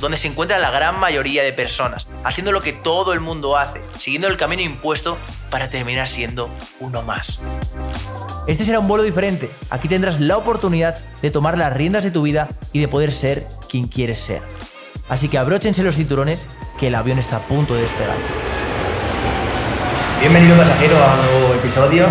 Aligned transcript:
donde 0.00 0.16
se 0.16 0.28
encuentra 0.28 0.58
la 0.58 0.70
gran 0.70 0.98
mayoría 0.98 1.42
de 1.42 1.52
personas, 1.52 2.06
haciendo 2.24 2.52
lo 2.52 2.62
que 2.62 2.72
todo 2.72 3.12
el 3.12 3.20
mundo 3.20 3.56
hace, 3.56 3.80
siguiendo 3.98 4.28
el 4.28 4.36
camino 4.36 4.62
impuesto 4.62 5.18
para 5.50 5.68
terminar 5.68 6.08
siendo 6.08 6.50
uno 6.80 7.02
más. 7.02 7.40
Este 8.46 8.64
será 8.64 8.78
un 8.78 8.88
vuelo 8.88 9.04
diferente. 9.04 9.50
Aquí 9.70 9.88
tendrás 9.88 10.20
la 10.20 10.36
oportunidad 10.36 10.98
de 11.22 11.30
tomar 11.30 11.56
las 11.56 11.72
riendas 11.72 12.04
de 12.04 12.10
tu 12.10 12.22
vida 12.22 12.50
y 12.72 12.80
de 12.80 12.88
poder 12.88 13.12
ser 13.12 13.46
quien 13.68 13.88
quieres 13.88 14.18
ser. 14.18 14.42
Así 15.08 15.28
que 15.28 15.38
abróchense 15.38 15.82
los 15.82 15.96
cinturones 15.96 16.46
que 16.78 16.88
el 16.88 16.94
avión 16.94 17.18
está 17.18 17.36
a 17.36 17.40
punto 17.40 17.74
de 17.74 17.82
despegar. 17.82 18.16
Bienvenido 20.20 20.56
pasajero 20.56 20.96
a 20.96 21.14
un 21.14 21.26
nuevo 21.26 21.54
episodio. 21.54 22.06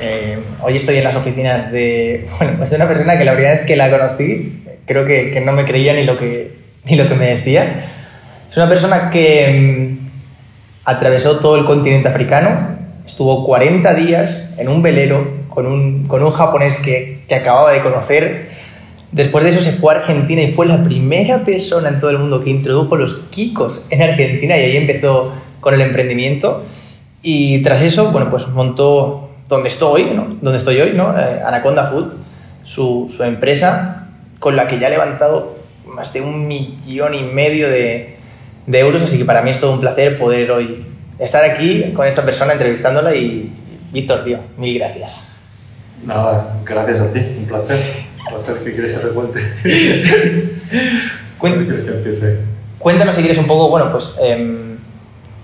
Eh, 0.00 0.38
hoy 0.60 0.76
estoy 0.76 0.98
en 0.98 1.04
las 1.04 1.16
oficinas 1.16 1.70
de, 1.72 2.28
bueno, 2.38 2.56
pues 2.58 2.70
de 2.70 2.76
una 2.76 2.88
persona 2.88 3.18
que 3.18 3.24
la 3.24 3.32
primera 3.32 3.54
vez 3.54 3.66
que 3.66 3.76
la 3.76 3.90
conocí 3.90 4.64
creo 4.86 5.04
que, 5.04 5.32
que 5.32 5.40
no 5.40 5.52
me 5.52 5.64
creía 5.64 5.92
ni 5.94 6.04
lo 6.04 6.18
que 6.18 6.59
ni 6.84 6.96
lo 6.96 7.08
que 7.08 7.14
me 7.14 7.36
decía. 7.36 7.86
Es 8.50 8.56
una 8.56 8.68
persona 8.68 9.10
que 9.10 9.98
mm, 9.98 10.08
atravesó 10.84 11.38
todo 11.38 11.56
el 11.56 11.64
continente 11.64 12.08
africano, 12.08 12.76
estuvo 13.06 13.44
40 13.44 13.94
días 13.94 14.54
en 14.58 14.68
un 14.68 14.82
velero 14.82 15.40
con 15.48 15.66
un, 15.66 16.06
con 16.06 16.22
un 16.22 16.30
japonés 16.30 16.76
que, 16.76 17.22
que 17.28 17.34
acababa 17.34 17.72
de 17.72 17.80
conocer. 17.80 18.50
Después 19.12 19.42
de 19.42 19.50
eso 19.50 19.60
se 19.60 19.72
fue 19.72 19.94
a 19.94 19.98
Argentina 19.98 20.40
y 20.42 20.52
fue 20.52 20.66
la 20.66 20.84
primera 20.84 21.44
persona 21.44 21.88
en 21.88 22.00
todo 22.00 22.10
el 22.10 22.18
mundo 22.18 22.42
que 22.42 22.50
introdujo 22.50 22.96
los 22.96 23.18
kikos 23.30 23.86
en 23.90 24.02
Argentina 24.02 24.56
y 24.56 24.60
ahí 24.60 24.76
empezó 24.76 25.32
con 25.60 25.74
el 25.74 25.80
emprendimiento. 25.80 26.64
Y 27.22 27.62
tras 27.62 27.82
eso, 27.82 28.12
bueno, 28.12 28.30
pues 28.30 28.48
montó 28.48 29.30
donde 29.48 29.68
estoy, 29.68 30.04
¿no? 30.14 30.28
Donde 30.40 30.58
estoy 30.58 30.80
hoy, 30.80 30.92
¿no? 30.94 31.12
Eh, 31.18 31.40
Anaconda 31.44 31.86
Food, 31.88 32.14
su, 32.62 33.12
su 33.14 33.24
empresa 33.24 34.08
con 34.38 34.56
la 34.56 34.68
que 34.68 34.78
ya 34.78 34.86
ha 34.86 34.90
levantado 34.90 35.59
más 35.86 36.12
de 36.12 36.20
un 36.20 36.46
millón 36.46 37.14
y 37.14 37.22
medio 37.22 37.68
de, 37.68 38.16
de, 38.66 38.78
euros, 38.78 39.02
así 39.02 39.18
que 39.18 39.24
para 39.24 39.42
mí 39.42 39.50
es 39.50 39.60
todo 39.60 39.72
un 39.72 39.80
placer 39.80 40.18
poder 40.18 40.50
hoy 40.50 40.86
estar 41.18 41.44
aquí 41.44 41.92
con 41.94 42.06
esta 42.06 42.24
persona 42.24 42.52
entrevistándola 42.52 43.14
y 43.14 43.52
Víctor, 43.92 44.24
tío, 44.24 44.38
mil 44.56 44.78
gracias. 44.78 45.36
Nada, 46.04 46.60
gracias 46.64 47.00
a 47.00 47.12
ti, 47.12 47.20
un 47.38 47.44
placer. 47.46 47.78
Un 48.18 48.34
placer 48.34 48.64
que 48.64 48.72
quieres 48.72 48.98
que 48.98 49.06
te 49.06 49.12
cuente. 49.12 49.40
quieres 51.64 51.84
que 51.84 51.90
empiece? 51.90 52.38
Cuéntanos 52.78 53.14
si 53.14 53.20
quieres 53.20 53.38
un 53.38 53.46
poco, 53.46 53.68
bueno, 53.68 53.90
pues, 53.90 54.14
eh, 54.22 54.76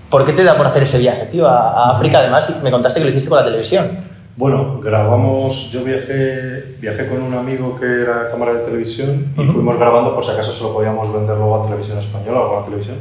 ¿por 0.09 0.25
qué 0.25 0.33
te 0.33 0.43
da 0.43 0.57
por 0.57 0.65
hacer 0.65 0.83
ese 0.83 0.97
viaje, 0.97 1.25
tío, 1.25 1.47
a, 1.47 1.89
a 1.89 1.95
África? 1.97 2.19
Además, 2.19 2.49
me 2.63 2.71
contaste 2.71 2.99
que 2.99 3.05
lo 3.05 3.11
hiciste 3.11 3.29
con 3.29 3.39
la 3.39 3.45
televisión. 3.45 4.16
Bueno, 4.37 4.79
grabamos, 4.79 5.71
yo 5.71 5.83
viajé, 5.83 6.77
viajé 6.79 7.07
con 7.07 7.23
un 7.23 7.33
amigo 7.33 7.75
que 7.75 7.87
era 7.87 8.29
cámara 8.29 8.53
de 8.53 8.59
televisión 8.59 9.33
y 9.35 9.51
fuimos 9.51 9.79
grabando 9.79 10.13
por 10.13 10.23
si 10.23 10.29
acaso 10.29 10.51
se 10.51 10.63
lo 10.63 10.75
podíamos 10.75 11.11
vender 11.11 11.35
luego 11.37 11.55
a 11.55 11.65
televisión 11.65 11.97
española 11.97 12.41
o 12.41 12.43
a 12.43 12.45
alguna 12.45 12.65
televisión 12.65 12.97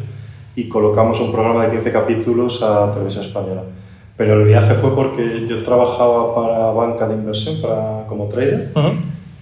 y 0.56 0.66
colocamos 0.66 1.20
un 1.20 1.30
programa 1.32 1.66
de 1.66 1.72
15 1.72 1.92
capítulos 1.92 2.62
a 2.62 2.91
televisión 2.91 3.22
española. 3.22 3.64
Pero 4.16 4.41
el 4.41 4.44
viaje 4.47 4.76
fue 4.76 4.94
porque 4.94 5.47
yo 5.47 5.62
trabajaba 5.62 6.34
para 6.34 6.70
banca 6.70 7.06
de 7.06 7.16
inversión, 7.16 7.60
para, 7.60 8.06
como 8.06 8.28
trader, 8.28 8.70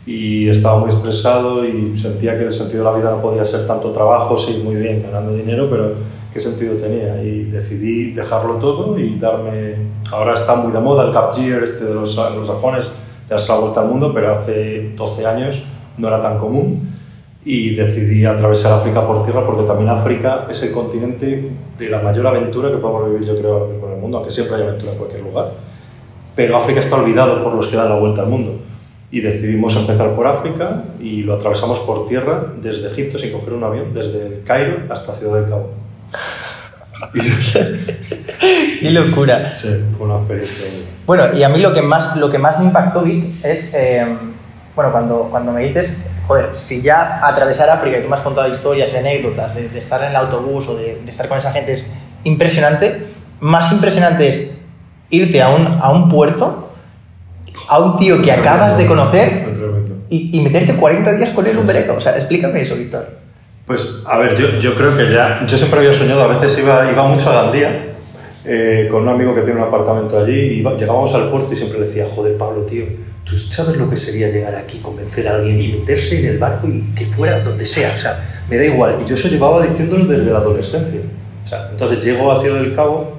y 0.05 0.49
estaba 0.49 0.81
muy 0.81 0.89
estresado 0.89 1.65
y 1.65 1.97
sentía 1.97 2.37
que 2.37 2.43
el 2.43 2.53
sentido 2.53 2.83
de 2.83 2.91
la 2.91 2.97
vida 2.97 3.11
no 3.13 3.23
podía 3.23 3.45
ser 3.45 3.69
tanto 3.69 3.93
trabajo, 3.93 4.37
sí, 4.37 4.61
muy 4.65 4.75
bien, 4.75 5.01
ganando 5.01 5.33
dinero, 5.33 5.69
pero 5.71 5.93
qué 6.35 6.41
sentido 6.41 6.75
tenía 6.75 7.23
y 7.23 7.45
decidí 7.45 8.11
dejarlo 8.11 8.55
todo 8.55 8.99
y 8.99 9.17
darme... 9.21 9.77
Ahora 10.11 10.35
está 10.35 10.57
muy 10.57 10.73
de 10.73 10.81
moda 10.81 11.07
el 11.07 11.13
Cap 11.13 11.33
Year 11.37 11.63
este 11.63 11.85
de 11.85 11.95
los, 11.95 12.17
los 12.17 12.47
sajones, 12.49 12.91
darse 13.29 13.53
la 13.53 13.59
vuelta 13.61 13.83
al 13.83 13.89
mundo, 13.89 14.13
pero 14.13 14.33
hace 14.33 14.91
12 14.97 15.27
años 15.27 15.63
no 15.97 16.09
era 16.09 16.21
tan 16.21 16.37
común 16.37 16.77
y 17.45 17.77
decidí 17.77 18.25
atravesar 18.25 18.73
África 18.73 19.07
por 19.07 19.23
tierra 19.25 19.47
porque 19.47 19.63
también 19.63 19.91
África 19.91 20.49
es 20.51 20.61
el 20.65 20.73
continente 20.73 21.51
de 21.79 21.89
la 21.89 22.01
mayor 22.01 22.27
aventura 22.27 22.69
que 22.69 22.79
podemos 22.79 23.09
vivir 23.09 23.29
yo 23.29 23.39
creo 23.39 23.71
en 23.71 23.93
el 23.93 24.01
mundo, 24.01 24.17
aunque 24.17 24.33
siempre 24.33 24.57
hay 24.57 24.63
aventura 24.63 24.91
en 24.91 24.99
cualquier 24.99 25.23
lugar. 25.23 25.47
Pero 26.35 26.57
África 26.57 26.81
está 26.81 26.97
olvidado 26.97 27.45
por 27.45 27.55
los 27.55 27.69
que 27.69 27.77
dan 27.77 27.91
la 27.91 27.99
vuelta 27.99 28.23
al 28.23 28.29
mundo. 28.29 28.59
Y 29.13 29.21
decidimos 29.21 29.77
empezar 29.77 30.17
por 30.17 30.27
África 30.27 30.83
y 31.01 31.23
lo 31.23 31.35
atravesamos 31.35 31.79
por 31.81 32.09
tierra 32.09 32.55
desde 32.61 32.89
Egipto 32.89 33.19
sin 33.19 33.31
coger 33.31 33.53
un 33.53 33.63
avión, 33.63 33.95
desde 33.95 34.27
el 34.27 34.43
Cairo 34.43 34.79
hasta 34.91 35.15
Ciudad 35.15 35.37
del 35.37 35.49
Cabo. 35.49 35.84
¡Qué 38.81 38.91
locura! 38.91 39.57
Sí, 39.57 39.85
fue 39.97 40.07
una 40.07 40.17
experiencia. 40.17 40.67
Bueno, 41.07 41.37
y 41.37 41.43
a 41.43 41.49
mí 41.49 41.59
lo 41.59 41.73
que 41.73 41.83
más, 41.83 42.17
lo 42.17 42.31
que 42.31 42.39
más 42.39 42.59
me 42.59 42.67
impactó, 42.67 43.03
Vic, 43.03 43.45
es, 43.45 43.73
eh, 43.75 44.07
bueno, 44.75 44.93
cuando, 44.93 45.29
cuando 45.31 45.53
me 45.53 45.63
dices, 45.63 46.05
joder, 46.27 46.51
si 46.55 46.83
ya 46.83 47.27
atravesar 47.27 47.71
África 47.71 47.99
y 47.99 48.03
tú 48.03 48.09
me 48.09 48.15
has 48.15 48.23
contado 48.23 48.49
historias 48.49 48.93
y 48.95 48.97
anécdotas 48.97 49.55
de, 49.55 49.69
de, 49.69 49.79
estar 49.79 50.03
en 50.03 50.11
el 50.11 50.17
autobús 50.17 50.69
o 50.69 50.77
de, 50.77 51.01
de, 51.05 51.11
estar 51.11 51.29
con 51.29 51.39
esa 51.39 51.53
gente 51.53 51.73
es 51.73 51.93
impresionante, 52.25 53.07
más 53.41 53.73
impresionante 53.73 54.29
es 54.29 54.55
irte 55.11 55.43
a 55.43 55.51
un, 55.51 55.67
a 55.81 55.91
un 55.93 56.09
puerto, 56.09 56.73
a 57.69 57.79
un 57.79 57.99
tío 57.99 58.21
que 58.23 58.33
acabas 58.33 58.77
de 58.77 58.87
conocer 58.87 59.47
y, 60.09 60.39
y 60.39 60.41
meterte 60.43 60.75
40 60.75 61.13
días 61.13 61.31
con 61.31 61.45
él 61.47 61.53
en 61.53 61.59
un 61.59 61.67
velero. 61.67 61.97
O 61.97 62.01
sea, 62.01 62.17
explícame 62.17 62.63
eso, 62.63 62.77
Víctor. 62.77 63.24
Pues, 63.67 64.03
a 64.07 64.19
ver, 64.19 64.37
yo, 64.37 64.59
yo, 64.61 64.75
creo 64.75 64.97
que 64.97 65.11
ya. 65.11 65.45
Yo 65.47 65.57
siempre 65.57 65.81
había 65.81 65.95
soñado, 65.95 66.23
a 66.25 66.39
veces 66.39 66.59
iba, 66.59 66.91
iba 66.91 67.07
mucho 67.07 67.31
a 67.31 67.45
Gandía 67.45 67.95
eh, 68.45 68.89
con 68.91 69.05
un 69.05 69.09
amigo 69.09 69.35
que 69.35 69.41
tiene 69.41 69.59
un 69.61 69.67
apartamento 69.67 70.19
allí. 70.19 70.39
Y 70.39 70.59
iba, 70.59 70.77
llegábamos 70.77 71.15
al 71.15 71.31
puerto 71.31 71.53
y 71.53 71.57
siempre 71.57 71.81
le 71.81 71.87
decía, 71.87 72.07
joder, 72.15 72.37
Pablo, 72.37 72.63
tío, 72.63 72.85
¿tú 73.25 73.39
sabes 73.39 73.77
lo 73.79 73.89
que 73.89 73.97
sería 73.97 74.29
llegar 74.29 74.55
aquí, 74.55 74.79
convencer 74.81 75.29
a 75.29 75.37
alguien 75.37 75.61
y 75.63 75.69
meterse 75.69 76.21
en 76.21 76.27
el 76.27 76.39
barco 76.39 76.69
y 76.69 76.83
que 76.95 77.07
fuera 77.07 77.41
donde 77.41 77.65
sea? 77.65 77.95
O 77.97 77.99
sea, 77.99 78.45
me 78.51 78.59
da 78.59 78.67
igual. 78.67 78.99
Y 79.03 79.09
yo 79.09 79.15
eso 79.15 79.29
llevaba 79.29 79.65
diciéndolo 79.65 80.05
desde 80.05 80.31
la 80.31 80.39
adolescencia. 80.39 81.01
O 81.43 81.49
sea, 81.49 81.69
entonces 81.71 82.05
llego 82.05 82.31
a 82.31 82.39
Ciudad 82.39 82.61
del 82.61 82.75
Cabo, 82.75 83.15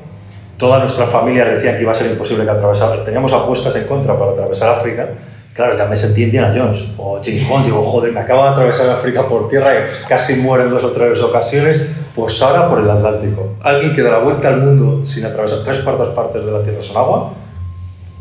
todas 0.57 0.79
nuestras 0.79 1.09
familias 1.09 1.49
decían 1.49 1.75
que 1.75 1.81
iba 1.81 1.91
a 1.91 1.95
ser 1.95 2.11
imposible 2.11 2.43
que 2.43 2.51
atravesara. 2.51 3.03
Teníamos 3.03 3.33
apuestas 3.33 3.75
en 3.75 3.85
contra 3.85 4.17
para 4.17 4.31
atravesar 4.31 4.77
África 4.77 5.09
claro, 5.55 5.77
ya 5.77 5.85
me 5.85 5.95
sentí 5.95 6.23
Indiana 6.23 6.53
Jones 6.55 6.89
o 6.97 7.19
James 7.23 7.47
Bond, 7.47 7.65
digo, 7.65 7.81
joder, 7.81 8.11
me 8.11 8.19
acabo 8.19 8.43
de 8.43 8.49
atravesar 8.49 8.89
África 8.89 9.25
por 9.25 9.47
tierra 9.47 9.73
y 9.73 10.07
casi 10.07 10.35
muero 10.35 10.65
en 10.65 10.69
dos 10.69 10.83
o 10.83 10.91
tres 10.91 11.21
ocasiones, 11.21 11.81
pues 12.13 12.41
ahora 12.41 12.67
por 12.67 12.79
el 12.79 12.89
Atlántico. 12.89 13.55
Alguien 13.61 13.93
que 13.93 14.03
da 14.03 14.11
la 14.11 14.19
vuelta 14.19 14.49
al 14.49 14.61
mundo 14.61 15.05
sin 15.05 15.23
atravesar 15.25 15.59
tres 15.63 15.79
cuartas 15.79 16.09
partes 16.09 16.45
de 16.45 16.51
la 16.51 16.61
Tierra 16.61 16.81
son 16.81 16.97
agua, 16.97 17.33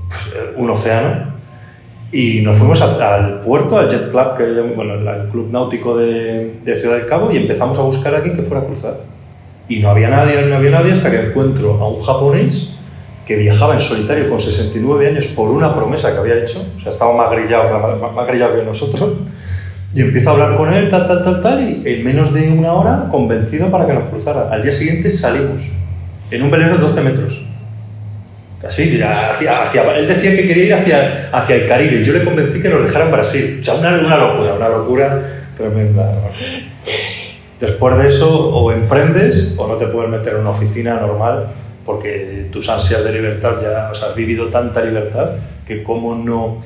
pues, 0.09 0.37
eh, 0.37 0.55
un 0.57 0.71
océano, 0.71 1.35
y 2.13 2.41
nos 2.43 2.57
fuimos 2.57 2.81
al 2.81 3.41
puerto, 3.41 3.77
al 3.77 3.91
Jet 3.91 4.13
Club, 4.13 4.37
que, 4.37 4.45
bueno, 4.77 4.95
el 4.95 5.29
club 5.29 5.49
náutico 5.51 5.97
de, 5.97 6.61
de 6.65 6.75
Ciudad 6.77 6.99
del 6.99 7.07
Cabo, 7.07 7.33
y 7.33 7.39
empezamos 7.39 7.77
a 7.81 7.83
buscar 7.83 8.15
a 8.15 8.19
alguien 8.19 8.37
que 8.37 8.43
fuera 8.43 8.63
a 8.63 8.67
cruzar. 8.67 9.01
Y 9.69 9.81
no 9.81 9.91
había 9.91 10.09
nadie, 10.09 10.41
no 10.43 10.55
había 10.55 10.71
nadie 10.71 10.93
hasta 10.93 11.11
que 11.11 11.31
encuentro 11.31 11.81
a 11.81 11.89
un 11.89 12.01
japonés 12.01 12.75
que 13.27 13.37
viajaba 13.37 13.75
en 13.75 13.81
solitario 13.81 14.29
con 14.29 14.41
69 14.41 15.09
años 15.09 15.27
por 15.29 15.51
una 15.51 15.75
promesa 15.75 16.13
que 16.13 16.19
había 16.19 16.37
hecho, 16.37 16.65
o 16.77 16.81
sea, 16.81 16.93
estaba 16.93 17.17
más 17.17 17.31
grillado 17.31 17.79
más, 18.15 18.27
grillado 18.27 18.57
que 18.57 18.63
nosotros, 18.63 19.15
y 19.95 20.03
empiezo 20.03 20.31
a 20.31 20.33
hablar 20.33 20.57
con 20.57 20.73
él, 20.73 20.89
tal, 20.89 21.07
tal, 21.07 21.23
tal, 21.23 21.41
tal, 21.41 21.63
y 21.63 21.83
en 21.87 22.05
menos 22.05 22.35
de 22.35 22.49
una 22.51 22.73
hora 22.73 23.09
convencido 23.11 23.71
para 23.71 23.87
que 23.87 23.95
nos 23.95 24.05
cruzara. 24.05 24.49
Al 24.51 24.63
día 24.63 24.73
siguiente 24.73 25.09
salimos, 25.09 25.63
en 26.31 26.43
un 26.43 26.51
velero 26.51 26.77
de 26.77 26.83
12 26.83 27.01
metros. 27.01 27.45
Así, 28.67 29.01
hacia, 29.01 29.63
hacia, 29.63 29.97
él 29.97 30.09
decía 30.09 30.35
que 30.35 30.47
quería 30.47 30.65
ir 30.65 30.75
hacia, 30.75 31.29
hacia 31.33 31.57
el 31.57 31.67
Caribe, 31.67 32.01
y 32.01 32.05
yo 32.05 32.13
le 32.13 32.25
convencí 32.25 32.61
que 32.61 32.69
nos 32.69 32.83
dejara 32.83 33.05
en 33.07 33.13
Brasil. 33.13 33.59
O 33.61 33.63
sea, 33.63 33.75
una, 33.75 33.99
una 33.99 34.17
locura, 34.17 34.55
una 34.55 34.69
locura 34.69 35.23
tremenda. 35.57 36.13
Después 37.61 37.97
de 37.97 38.07
eso, 38.07 38.49
o 38.51 38.73
emprendes 38.73 39.55
o 39.57 39.69
no 39.69 39.77
te 39.77 39.87
puedes 39.87 40.11
meter 40.11 40.35
en 40.35 40.41
una 40.41 40.51
oficina 40.51 40.95
normal 40.95 41.47
porque 41.85 42.49
tus 42.51 42.69
ansias 42.69 43.05
de 43.05 43.13
libertad 43.13 43.57
ya, 43.61 43.91
o 43.91 43.95
sea, 43.95 44.09
has 44.09 44.15
vivido 44.15 44.49
tanta 44.49 44.83
libertad 44.83 45.31
que 45.67 45.83
cómo 45.83 46.15
no 46.15 46.59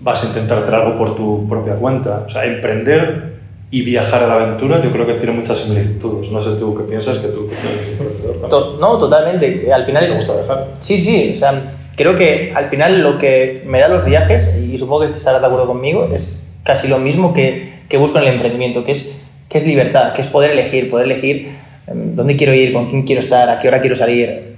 vas 0.00 0.22
a 0.24 0.26
intentar 0.26 0.58
hacer 0.58 0.74
algo 0.74 0.96
por 0.96 1.16
tu 1.16 1.46
propia 1.48 1.74
cuenta. 1.74 2.24
O 2.26 2.28
sea, 2.28 2.44
emprender 2.44 3.34
y 3.70 3.82
viajar 3.82 4.22
a 4.22 4.26
la 4.26 4.34
aventura 4.34 4.80
yo 4.82 4.92
creo 4.92 5.06
que 5.06 5.14
tiene 5.14 5.32
muchas 5.32 5.58
similitudes. 5.58 6.30
No 6.30 6.40
sé 6.40 6.50
tú 6.58 6.76
qué 6.76 6.84
piensas, 6.84 7.18
que 7.18 7.28
tú 7.28 7.48
que 7.48 7.54
eres 7.54 7.88
emprendedor. 7.88 8.48
To 8.48 8.76
no, 8.78 8.98
totalmente. 8.98 9.72
Al 9.72 9.84
final... 9.84 10.06
¿Te 10.06 10.14
gusta 10.14 10.34
viajar? 10.34 10.68
Sí, 10.80 10.98
sí. 10.98 11.32
O 11.34 11.36
sea, 11.36 11.60
creo 11.96 12.16
que 12.16 12.52
al 12.54 12.68
final 12.68 13.02
lo 13.02 13.18
que 13.18 13.62
me 13.66 13.80
da 13.80 13.88
los 13.88 14.04
viajes, 14.04 14.56
y 14.56 14.76
supongo 14.78 15.00
que 15.00 15.12
estarás 15.12 15.40
de 15.40 15.46
acuerdo 15.46 15.66
conmigo, 15.66 16.08
es 16.12 16.46
casi 16.62 16.88
lo 16.88 16.98
mismo 16.98 17.32
que, 17.32 17.80
que 17.88 17.96
busco 17.96 18.18
en 18.18 18.24
el 18.24 18.34
emprendimiento, 18.34 18.84
que 18.84 18.92
es, 18.92 19.22
que 19.48 19.58
es 19.58 19.66
libertad, 19.66 20.12
que 20.12 20.22
es 20.22 20.28
poder 20.28 20.52
elegir, 20.52 20.90
poder 20.90 21.06
elegir 21.06 21.56
em, 21.86 22.14
dónde 22.14 22.36
quiero 22.36 22.54
ir, 22.54 22.72
con 22.72 22.90
quién 22.90 23.02
quiero 23.02 23.20
estar, 23.20 23.48
a 23.48 23.58
qué 23.58 23.68
hora 23.68 23.80
quiero 23.80 23.96
salir. 23.96 24.53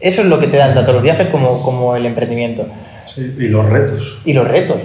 Eso 0.00 0.22
es 0.22 0.26
lo 0.26 0.38
que 0.38 0.48
te 0.48 0.56
dan 0.56 0.74
tanto 0.74 0.92
los 0.92 1.02
viajes 1.02 1.28
como, 1.28 1.62
como 1.62 1.96
el 1.96 2.06
emprendimiento. 2.06 2.66
Sí, 3.06 3.34
y 3.38 3.48
los 3.48 3.68
retos. 3.68 4.20
Y 4.24 4.32
los 4.32 4.46
retos. 4.46 4.76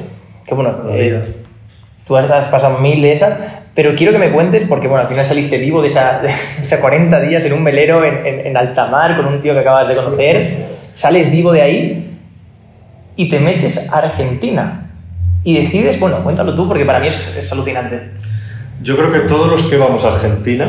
Que 0.46 0.54
bueno, 0.56 0.76
eh, 0.92 1.22
tú 2.06 2.16
has, 2.16 2.30
has 2.30 2.46
pasado 2.46 2.80
mil 2.80 3.02
de 3.02 3.12
esas, 3.12 3.38
pero 3.76 3.96
quiero 3.96 4.12
que 4.12 4.20
me 4.20 4.30
cuentes, 4.30 4.64
porque 4.68 4.88
bueno, 4.88 5.04
al 5.04 5.10
final 5.10 5.26
saliste 5.26 5.58
vivo 5.58 5.82
de 5.82 5.90
esa, 5.90 6.22
de 6.22 6.30
esa 6.62 6.80
40 6.82 7.20
días 7.22 7.44
en 7.46 7.54
un 7.54 7.64
velero 7.64 8.04
en, 8.04 8.16
en, 8.26 8.48
en 8.48 8.58
alta 8.58 8.88
mar 8.88 9.16
con 9.16 9.26
un 9.26 9.42
tío 9.42 9.54
que 9.54 9.60
acabas 9.60 9.88
de 9.88 9.96
conocer, 9.96 10.66
sales 10.94 11.32
vivo 11.32 11.52
de 11.52 11.62
ahí 11.62 12.18
y 13.16 13.30
te 13.30 13.40
metes 13.40 13.90
a 13.92 13.98
Argentina. 13.98 14.92
Y 15.44 15.58
decides, 15.58 16.00
bueno, 16.00 16.18
cuéntalo 16.24 16.54
tú, 16.54 16.68
porque 16.68 16.86
para 16.86 17.00
mí 17.00 17.08
es, 17.08 17.38
es 17.38 17.52
alucinante. 17.52 18.12
Yo 18.82 18.96
creo 18.98 19.12
que 19.12 19.20
todos 19.20 19.52
los 19.52 19.70
que 19.70 19.78
vamos 19.78 20.04
a 20.06 20.14
Argentina 20.14 20.68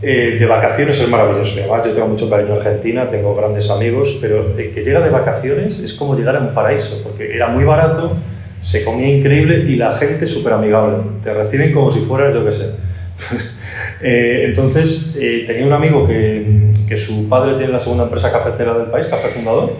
eh, 0.00 0.36
de 0.38 0.46
vacaciones 0.46 1.00
es 1.00 1.08
maravilloso. 1.08 1.60
Además, 1.60 1.86
yo 1.86 1.92
tengo 1.92 2.08
mucho 2.08 2.30
cariño 2.30 2.54
a 2.54 2.56
Argentina, 2.56 3.08
tengo 3.08 3.34
grandes 3.34 3.68
amigos, 3.70 4.18
pero 4.20 4.54
el 4.56 4.72
que 4.72 4.84
llega 4.84 5.00
de 5.00 5.10
vacaciones 5.10 5.80
es 5.80 5.94
como 5.94 6.16
llegar 6.16 6.36
a 6.36 6.40
un 6.40 6.54
paraíso, 6.54 7.00
porque 7.02 7.34
era 7.34 7.48
muy 7.48 7.64
barato, 7.64 8.16
se 8.60 8.84
comía 8.84 9.08
increíble 9.08 9.64
y 9.68 9.76
la 9.76 9.96
gente 9.96 10.26
súper 10.26 10.52
amigable. 10.52 10.98
Te 11.22 11.34
reciben 11.34 11.72
como 11.72 11.92
si 11.92 12.00
fueras, 12.00 12.34
yo 12.34 12.44
qué 12.44 12.52
sé. 12.52 12.74
Eh, 14.00 14.44
entonces, 14.46 15.16
eh, 15.18 15.42
tenía 15.44 15.66
un 15.66 15.72
amigo 15.72 16.06
que, 16.06 16.70
que 16.86 16.96
su 16.96 17.28
padre 17.28 17.54
tiene 17.56 17.72
la 17.72 17.80
segunda 17.80 18.04
empresa 18.04 18.30
cafetera 18.30 18.72
del 18.78 18.86
país, 18.90 19.06
Café 19.06 19.28
Fundador, 19.28 19.72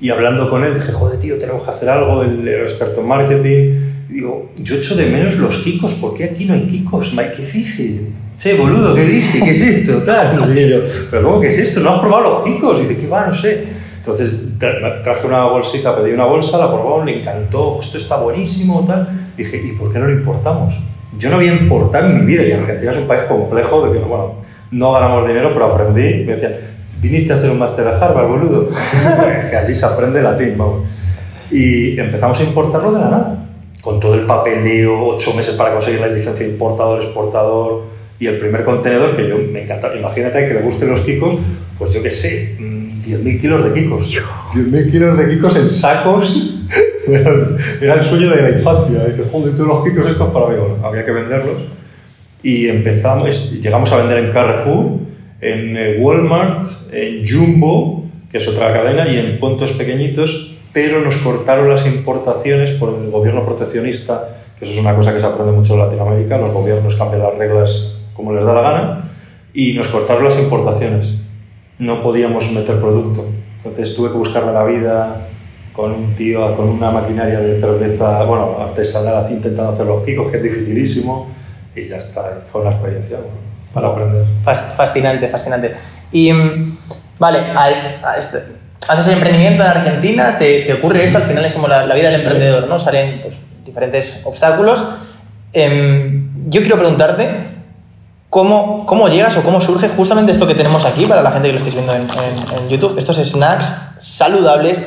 y 0.00 0.10
hablando 0.10 0.48
con 0.48 0.64
él 0.64 0.74
dije, 0.74 0.92
joder, 0.92 1.18
tío, 1.18 1.36
tenemos 1.36 1.64
que 1.64 1.70
hacer 1.70 1.88
algo, 1.88 2.22
él 2.22 2.46
era 2.46 2.62
experto 2.62 3.00
en 3.00 3.08
marketing. 3.08 3.74
Digo, 4.08 4.50
yo 4.56 4.76
echo 4.76 4.96
de 4.96 5.06
menos 5.06 5.36
los 5.36 5.58
kikos, 5.58 5.94
¿por 5.94 6.14
qué 6.14 6.24
aquí 6.24 6.46
no 6.46 6.54
hay 6.54 6.62
kikos? 6.62 7.12
¿Qué 7.36 7.42
dice? 7.42 8.00
Che, 8.40 8.54
boludo, 8.56 8.94
¿qué 8.94 9.02
dice? 9.04 9.38
¿Qué 9.44 9.50
es 9.50 9.60
esto? 9.60 9.98
Tal, 10.02 10.34
no 10.34 10.46
sé 10.46 10.70
yo. 10.70 10.76
Pero 11.10 11.22
¿cómo 11.24 11.40
que 11.42 11.48
es 11.48 11.58
esto? 11.58 11.80
¿No 11.80 11.90
has 11.96 12.00
probado 12.00 12.22
los 12.22 12.42
kikos? 12.44 12.78
Y 12.78 12.82
dice, 12.86 12.98
¿qué 12.98 13.06
va? 13.06 13.26
No 13.26 13.34
sé. 13.34 13.64
Entonces 13.98 14.58
tra- 14.58 15.02
traje 15.02 15.26
una 15.26 15.44
bolsita, 15.44 15.94
pedí 15.94 16.12
una 16.12 16.24
bolsa, 16.24 16.56
la 16.56 16.68
probó, 16.72 17.04
le 17.04 17.20
encantó, 17.20 17.78
esto 17.82 17.98
está 17.98 18.16
buenísimo, 18.16 18.82
tal. 18.86 19.28
Dije, 19.36 19.60
¿y 19.62 19.72
por 19.72 19.92
qué 19.92 19.98
no 19.98 20.06
lo 20.06 20.12
importamos? 20.12 20.74
Yo 21.18 21.28
no 21.28 21.36
había 21.36 21.52
importado 21.52 22.06
en 22.06 22.20
mi 22.20 22.24
vida 22.24 22.42
y 22.42 22.52
Argentina 22.52 22.92
es 22.92 22.96
un 22.96 23.06
país 23.06 23.24
complejo 23.28 23.86
de 23.86 23.92
que, 23.92 24.04
bueno, 24.06 24.36
no 24.70 24.92
ganamos 24.92 25.28
dinero, 25.28 25.50
pero 25.52 25.66
aprendí. 25.66 26.24
Me 26.24 26.32
decían, 26.32 26.54
viniste 27.02 27.34
a 27.34 27.36
hacer 27.36 27.50
un 27.50 27.58
máster 27.58 27.86
a 27.88 27.98
Harvard, 27.98 28.26
boludo. 28.28 28.68
que 29.50 29.54
allí 29.56 29.74
se 29.74 29.84
aprende 29.84 30.22
latín, 30.22 30.54
vamos. 30.56 30.84
Y 31.50 31.98
empezamos 32.00 32.40
a 32.40 32.44
importarlo 32.44 32.92
de 32.92 33.00
la 33.00 33.10
nada. 33.10 33.46
Con 33.82 34.00
todo 34.00 34.14
el 34.14 34.22
papeleo, 34.22 35.08
ocho 35.08 35.34
meses 35.34 35.56
para 35.56 35.74
conseguir 35.74 36.00
la 36.00 36.06
licencia 36.06 36.46
de 36.46 36.52
importador, 36.52 37.02
exportador. 37.02 37.99
Y 38.20 38.26
el 38.26 38.38
primer 38.38 38.64
contenedor 38.64 39.16
que 39.16 39.26
yo 39.26 39.38
me 39.50 39.62
encanta. 39.62 39.96
Imagínate 39.96 40.46
que 40.46 40.54
le 40.54 40.60
gusten 40.60 40.90
los 40.90 41.00
kikos, 41.00 41.36
pues 41.78 41.94
yo 41.94 42.02
qué 42.02 42.10
sé, 42.10 42.54
mm, 42.58 43.02
10.000 43.02 43.40
kilos 43.40 43.64
de 43.64 43.80
kikos. 43.80 44.22
10.000 44.54 44.90
kilos 44.90 45.18
de 45.18 45.28
kikos 45.30 45.56
en 45.56 45.70
sacos. 45.70 46.60
Era, 47.08 47.94
el 47.94 48.02
sueño 48.02 48.28
de 48.30 48.42
la 48.42 48.58
infancia. 48.58 49.04
Dice, 49.06 49.24
joder, 49.32 49.54
todos 49.54 49.68
los 49.68 49.84
kikos 49.84 50.06
estos 50.06 50.28
para 50.28 50.48
mí. 50.48 50.56
Bueno, 50.58 50.86
había 50.86 51.04
que 51.04 51.12
venderlos. 51.12 51.62
Y 52.42 52.68
empezamos, 52.68 53.52
llegamos 53.52 53.90
a 53.90 53.96
vender 53.96 54.18
en 54.18 54.32
Carrefour, 54.32 54.98
en 55.40 55.76
eh, 55.76 55.96
Walmart, 55.98 56.66
en 56.92 57.26
Jumbo, 57.26 58.04
que 58.30 58.36
es 58.36 58.48
otra 58.48 58.72
cadena, 58.72 59.08
y 59.08 59.18
en 59.18 59.40
puntos 59.40 59.72
pequeñitos, 59.72 60.56
pero 60.72 61.00
nos 61.00 61.16
cortaron 61.16 61.68
las 61.68 61.86
importaciones 61.86 62.72
por 62.72 62.94
el 62.94 63.10
gobierno 63.10 63.44
proteccionista, 63.44 64.36
que 64.58 64.64
eso 64.64 64.74
es 64.74 64.80
una 64.80 64.94
cosa 64.94 65.12
que 65.12 65.20
se 65.20 65.26
aprende 65.26 65.52
mucho 65.52 65.74
en 65.74 65.80
Latinoamérica, 65.80 66.38
los 66.38 66.52
gobiernos 66.52 66.96
cambian 66.96 67.22
las 67.22 67.34
reglas 67.34 67.99
como 68.20 68.32
les 68.34 68.44
da 68.44 68.52
la 68.54 68.60
gana, 68.62 69.04
y 69.54 69.72
nos 69.74 69.88
cortaron 69.88 70.24
las 70.24 70.38
importaciones. 70.38 71.14
No 71.78 72.02
podíamos 72.02 72.52
meter 72.52 72.78
producto. 72.78 73.26
Entonces 73.56 73.96
tuve 73.96 74.10
que 74.10 74.16
buscarme 74.18 74.52
la 74.52 74.64
vida 74.64 75.26
con 75.72 75.92
un 75.92 76.14
tío, 76.14 76.54
con 76.56 76.68
una 76.68 76.90
maquinaria 76.90 77.40
de 77.40 77.58
cerveza, 77.60 78.22
bueno, 78.24 78.56
artesanal, 78.60 79.16
así 79.16 79.34
intentando 79.34 79.70
hacer 79.72 79.86
los 79.86 80.04
kikos, 80.04 80.30
que 80.30 80.36
es 80.38 80.42
dificilísimo, 80.42 81.28
y 81.74 81.88
ya 81.88 81.96
está, 81.96 82.42
fue 82.50 82.60
una 82.62 82.70
experiencia 82.72 83.16
bueno, 83.18 83.32
para 83.72 83.88
aprender. 83.88 84.24
Fas- 84.44 84.74
Fascinante, 84.76 85.28
fascinante. 85.28 85.74
Y, 86.12 86.32
mm, 86.32 86.76
vale, 87.18 87.38
a- 87.38 87.64
a 88.02 88.16
este- 88.18 88.42
haces 88.88 89.06
el 89.06 89.12
emprendimiento 89.14 89.62
en 89.62 89.68
Argentina, 89.68 90.36
te, 90.38 90.62
te 90.62 90.72
ocurre 90.74 91.04
esto, 91.04 91.18
al 91.18 91.24
final 91.24 91.44
es 91.44 91.52
como 91.52 91.68
la, 91.68 91.86
la 91.86 91.94
vida 91.94 92.10
del 92.10 92.20
emprendedor, 92.20 92.66
¿no? 92.68 92.78
Salen 92.78 93.20
pues, 93.22 93.36
diferentes 93.64 94.22
obstáculos. 94.24 94.84
Em, 95.52 96.30
yo 96.48 96.60
quiero 96.60 96.76
preguntarte, 96.76 97.28
¿cómo, 98.30 98.86
¿cómo 98.86 99.08
llegas 99.08 99.36
o 99.36 99.42
cómo 99.42 99.60
surge 99.60 99.88
justamente 99.88 100.32
esto 100.32 100.46
que 100.46 100.54
tenemos 100.54 100.84
aquí, 100.86 101.04
para 101.04 101.22
la 101.22 101.30
gente 101.32 101.48
que 101.48 101.52
lo 101.52 101.58
estáis 101.58 101.74
viendo 101.74 101.92
en, 101.94 102.02
en- 102.02 102.62
en 102.62 102.68
YouTube, 102.68 102.98
estos 102.98 103.16
snacks 103.18 103.72
saludables? 104.00 104.82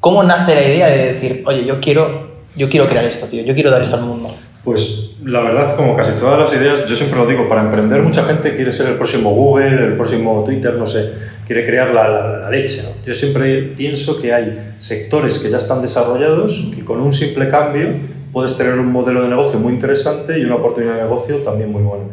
¿Cómo 0.00 0.22
nace 0.22 0.54
la 0.54 0.62
idea 0.62 0.86
de 0.88 1.12
decir, 1.14 1.42
oye, 1.46 1.64
yo 1.64 1.80
quiero, 1.80 2.28
yo 2.54 2.68
quiero 2.68 2.86
crear 2.88 3.04
esto, 3.04 3.26
tío, 3.26 3.42
yo 3.44 3.54
quiero 3.54 3.70
dar 3.70 3.82
esto 3.82 3.96
al 3.96 4.02
mundo? 4.02 4.30
Pues 4.62 5.12
la 5.24 5.40
verdad, 5.40 5.76
como 5.76 5.96
casi 5.96 6.12
todas 6.18 6.38
las 6.38 6.52
ideas, 6.60 6.86
yo 6.88 6.96
siempre 6.96 7.18
lo 7.18 7.26
digo, 7.26 7.48
para 7.48 7.62
emprender 7.62 8.02
mucha 8.02 8.24
gente 8.24 8.54
quiere 8.56 8.70
ser 8.72 8.88
el 8.88 8.94
próximo 8.96 9.30
Google, 9.30 9.68
el 9.86 9.96
próximo 9.96 10.42
Twitter, 10.44 10.74
no 10.74 10.86
sé, 10.86 11.12
quiere 11.46 11.64
crear 11.64 11.90
la, 11.90 12.08
la- 12.08 12.36
la 12.38 12.50
leche. 12.50 12.82
¿no? 12.82 12.88
Yo 13.06 13.14
siempre 13.14 13.62
pienso 13.76 14.20
que 14.20 14.32
hay 14.34 14.74
sectores 14.80 15.38
que 15.38 15.50
ya 15.50 15.58
están 15.58 15.82
desarrollados, 15.82 16.68
que 16.74 16.84
con 16.84 17.00
un 17.00 17.12
simple 17.12 17.48
cambio 17.48 17.88
puedes 18.32 18.56
tener 18.56 18.74
un 18.78 18.90
modelo 18.92 19.22
de 19.22 19.28
negocio 19.28 19.58
muy 19.58 19.72
interesante 19.72 20.38
y 20.38 20.44
una 20.44 20.56
oportunidad 20.56 20.96
de 20.96 21.02
negocio 21.02 21.36
también 21.38 21.70
muy 21.72 21.82
buena. 21.82 22.04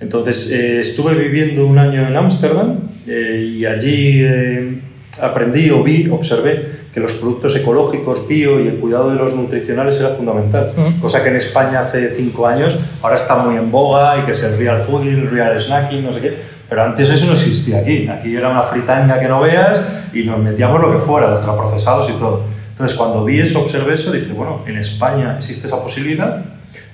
Entonces, 0.00 0.50
eh, 0.52 0.80
estuve 0.80 1.14
viviendo 1.14 1.66
un 1.66 1.78
año 1.78 2.06
en 2.06 2.16
Ámsterdam 2.16 2.78
eh, 3.06 3.54
y 3.56 3.66
allí 3.66 4.22
eh, 4.22 4.80
aprendí 5.20 5.70
o 5.70 5.82
vi, 5.82 6.08
observé 6.08 6.78
que 6.92 7.00
los 7.00 7.14
productos 7.14 7.56
ecológicos, 7.56 8.28
bio 8.28 8.60
y 8.60 8.68
el 8.68 8.76
cuidado 8.76 9.10
de 9.10 9.16
los 9.16 9.34
nutricionales 9.34 9.98
era 10.00 10.10
fundamental. 10.10 10.72
Ujú. 10.76 11.00
Cosa 11.00 11.22
que 11.22 11.30
en 11.30 11.36
España 11.36 11.80
hace 11.80 12.14
cinco 12.14 12.46
años 12.46 12.78
ahora 13.02 13.16
está 13.16 13.36
muy 13.36 13.56
en 13.56 13.70
boga 13.70 14.18
y 14.18 14.22
que 14.22 14.32
es 14.32 14.42
el 14.44 14.56
real 14.56 14.82
fooding, 14.82 15.18
el 15.18 15.30
real 15.30 15.60
snacking, 15.60 16.04
no 16.04 16.12
sé 16.12 16.20
qué. 16.20 16.34
Pero 16.68 16.84
antes 16.84 17.10
eso 17.10 17.26
no 17.26 17.32
existía 17.32 17.78
aquí. 17.78 18.08
Aquí 18.08 18.36
era 18.36 18.50
una 18.50 18.62
fritanga 18.62 19.18
que 19.18 19.26
no 19.26 19.40
veas 19.40 19.80
y 20.12 20.24
nos 20.24 20.38
metíamos 20.38 20.80
lo 20.80 20.92
que 20.92 20.98
fuera, 20.98 21.34
ultraprocesados 21.34 22.10
y 22.10 22.12
todo. 22.12 22.44
Entonces, 22.70 22.96
cuando 22.96 23.24
vi 23.24 23.40
eso, 23.40 23.60
observé 23.60 23.94
eso, 23.94 24.12
dije, 24.12 24.32
bueno, 24.32 24.62
en 24.66 24.76
España 24.76 25.36
existe 25.38 25.66
esa 25.66 25.82
posibilidad 25.82 26.44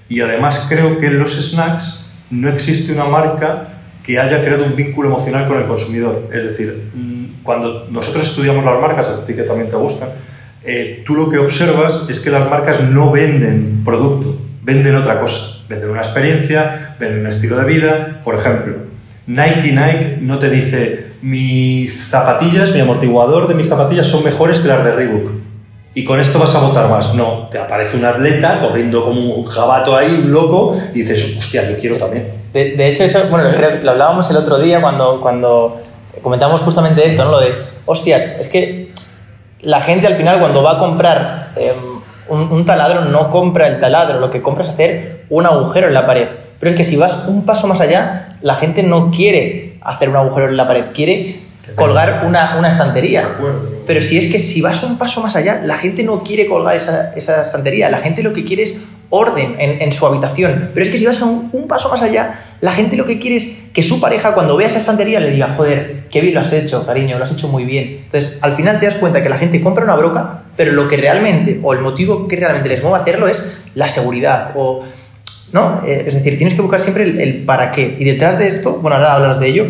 y 0.09 0.21
además 0.21 0.67
creo 0.69 0.97
que 0.99 1.11
los 1.11 1.33
snacks 1.33 2.04
no 2.31 2.49
existe 2.49 2.93
una 2.93 3.05
marca 3.05 3.69
que 4.05 4.19
haya 4.19 4.43
creado 4.43 4.65
un 4.65 4.77
vínculo 4.77 5.09
emocional 5.09 5.49
con 5.49 5.59
el 5.59 5.65
consumidor. 5.65 6.29
Es 6.33 6.45
decir, 6.45 6.91
mm, 6.95 7.43
cuando 7.43 7.87
nosotros 7.91 8.27
estudiamos 8.27 8.65
las 8.65 8.81
marcas, 8.81 9.09
a 9.09 9.25
ti 9.25 9.35
que 9.35 9.43
también 9.43 9.71
te 9.71 9.77
gustan, 9.77 10.11
eh, 10.65 11.03
tú 11.07 11.15
lo 11.15 11.31
que 11.31 11.39
observas 11.39 12.07
es 12.09 12.21
que 12.21 12.31
las 12.31 12.49
marcas 12.49 12.83
no 12.83 13.11
venden 13.11 13.83
producto, 13.85 14.39
venden 14.63 14.97
otra 14.97 15.21
cosa. 15.21 15.55
Venden 15.69 15.91
una 15.91 16.01
experiencia, 16.01 16.97
venden 16.99 17.21
un 17.21 17.27
estilo 17.27 17.57
de 17.57 17.65
vida. 17.65 18.21
Por 18.23 18.35
ejemplo, 18.35 18.75
Nike 19.27 19.73
Nike 19.73 20.19
no 20.21 20.39
te 20.39 20.51
dice 20.51 21.07
mis 21.23 22.09
zapatillas, 22.11 22.75
mi 22.75 22.81
amortiguador 22.81 23.49
de 23.49 23.55
mis 23.55 23.69
zapatillas 23.69 24.07
son 24.07 24.25
mejores 24.25 24.59
que 24.59 24.69
las 24.69 24.85
de 24.85 24.95
Reebok. 24.95 25.44
Y 25.95 26.05
con 26.05 26.19
esto 26.19 26.39
vas 26.41 26.55
a 26.57 26.61
votar 26.61 26.91
más. 26.91 27.15
No, 27.15 27.49
te 27.51 27.59
aparece 27.59 27.97
un 27.97 28.05
atleta 28.05 28.61
corriendo 28.61 29.05
como 29.05 29.35
un 29.35 29.45
jabato 29.47 29.97
ahí, 29.97 30.23
un 30.25 30.33
loco, 30.33 30.77
y 30.93 31.03
dices, 31.03 31.37
hostia, 31.39 31.71
yo 31.71 31.77
quiero 31.77 31.97
también. 31.97 32.29
De, 32.53 32.73
de 32.77 32.89
hecho, 32.89 33.05
eso, 33.05 33.21
bueno, 33.31 33.51
creo 33.57 33.79
que 33.79 33.85
lo 33.85 33.93
hablábamos 33.93 34.29
el 34.31 34.37
otro 34.37 34.59
día 34.59 34.81
cuando, 34.81 35.21
cuando 35.21 35.81
comentamos 36.23 36.63
justamente 36.63 37.07
esto, 37.07 37.25
¿no? 37.25 37.31
Lo 37.31 37.41
de, 37.41 37.55
hostias, 37.87 38.25
es 38.25 38.49
que 38.49 38.93
la 39.61 39.81
gente 39.81 40.07
al 40.07 40.15
final 40.15 40.41
cuando 40.41 40.63
va 40.63 40.73
a 40.73 40.79
comprar 40.79 41.49
eh, 41.57 41.73
un, 42.29 42.41
un 42.51 42.65
taladro 42.65 43.07
no 43.07 43.31
compra 43.31 43.69
el 43.69 43.81
taladro, 43.81 44.21
lo 44.21 44.31
que 44.31 44.43
compra 44.43 44.65
es 44.65 44.71
hacer 44.71 45.25
un 45.31 45.47
agujero 45.47 45.89
en 45.89 45.95
la 45.95 46.07
pared. 46.07 46.29
Pero 46.59 46.71
es 46.71 46.77
que 46.77 46.85
si 46.85 46.97
vas 46.97 47.27
un 47.29 47.45
paso 47.45 47.67
más 47.67 47.81
allá, 47.81 48.37
la 48.41 48.55
gente 48.55 48.83
no 48.83 49.11
quiere 49.11 49.79
hacer 49.83 50.09
un 50.09 50.17
agujero 50.17 50.49
en 50.49 50.57
la 50.57 50.67
pared, 50.67 50.85
quiere 50.95 51.37
colgar 51.77 52.25
una, 52.27 52.57
una 52.59 52.69
estantería. 52.69 53.21
De 53.21 53.27
acuerdo. 53.27 53.74
Pero 53.87 54.01
si 54.01 54.19
es 54.19 54.31
que 54.33 54.39
si 54.39 54.61
vas 54.63 54.83
un 54.83 54.99
paso 54.99 55.21
más 55.23 55.37
allá, 55.37 55.63
la 55.65 55.77
gente 55.77 56.03
no 56.03 56.23
quiere 56.23 56.47
colgar 56.47 56.77
esa, 56.77 57.13
esa 57.15 57.43
estantería, 57.43 57.89
la 57.91 57.99
gente 57.99 58.23
lo 58.23 58.33
que 58.33 58.45
quiere 58.45 58.63
es 58.63 58.79
orden 59.11 59.57
en, 59.59 59.81
en 59.83 59.93
su 59.93 60.07
habitación. 60.07 60.71
Pero 60.75 60.87
es 60.87 60.91
que 60.91 60.99
si 60.99 61.07
vas 61.07 61.21
a 61.23 61.27
un, 61.27 61.51
un 61.53 61.69
paso 61.69 61.89
más 61.89 62.03
allá, 62.03 62.41
la 62.61 62.73
gente 62.73 62.97
lo 62.97 63.05
que 63.05 63.19
quiere 63.19 63.37
es 63.37 63.59
que 63.73 63.83
su 63.83 64.01
pareja 64.01 64.35
cuando 64.35 64.57
vea 64.57 64.67
esa 64.69 64.79
estantería 64.79 65.21
le 65.21 65.31
diga, 65.31 65.55
joder, 65.57 66.05
qué 66.11 66.21
bien 66.21 66.35
lo 66.35 66.41
has 66.41 66.53
hecho, 66.53 66.85
cariño, 66.87 67.19
lo 67.19 67.25
has 67.25 67.33
hecho 67.33 67.49
muy 67.49 67.65
bien. 67.65 68.01
Entonces, 68.05 68.39
al 68.43 68.55
final 68.55 68.81
te 68.81 68.87
das 68.87 68.95
cuenta 68.97 69.23
que 69.23 69.29
la 69.29 69.37
gente 69.39 69.61
compra 69.61 69.85
una 69.85 69.95
broca, 69.97 70.43
pero 70.57 70.73
lo 70.73 70.89
que 70.89 70.97
realmente, 70.97 71.61
o 71.63 71.73
el 71.75 71.81
motivo 71.81 72.27
que 72.27 72.37
realmente 72.37 72.69
les 72.69 72.83
mueve 72.83 72.99
a 72.99 73.03
hacerlo 73.03 73.29
es 73.29 73.63
la 73.75 73.89
seguridad, 73.89 74.53
o... 74.57 74.85
¿No? 75.53 75.83
Eh, 75.87 76.05
es 76.09 76.15
decir, 76.15 76.37
tienes 76.37 76.55
que 76.55 76.63
buscar 76.63 76.81
siempre 76.81 77.05
el, 77.05 77.21
el 77.21 77.45
para 77.45 77.71
qué. 77.71 77.97
Y 78.01 78.05
detrás 78.05 78.41
de 78.41 78.49
esto, 78.49 78.79
bueno, 78.83 78.97
ahora 78.97 79.15
hablas 79.15 79.39
de 79.39 79.47
ello, 79.49 79.67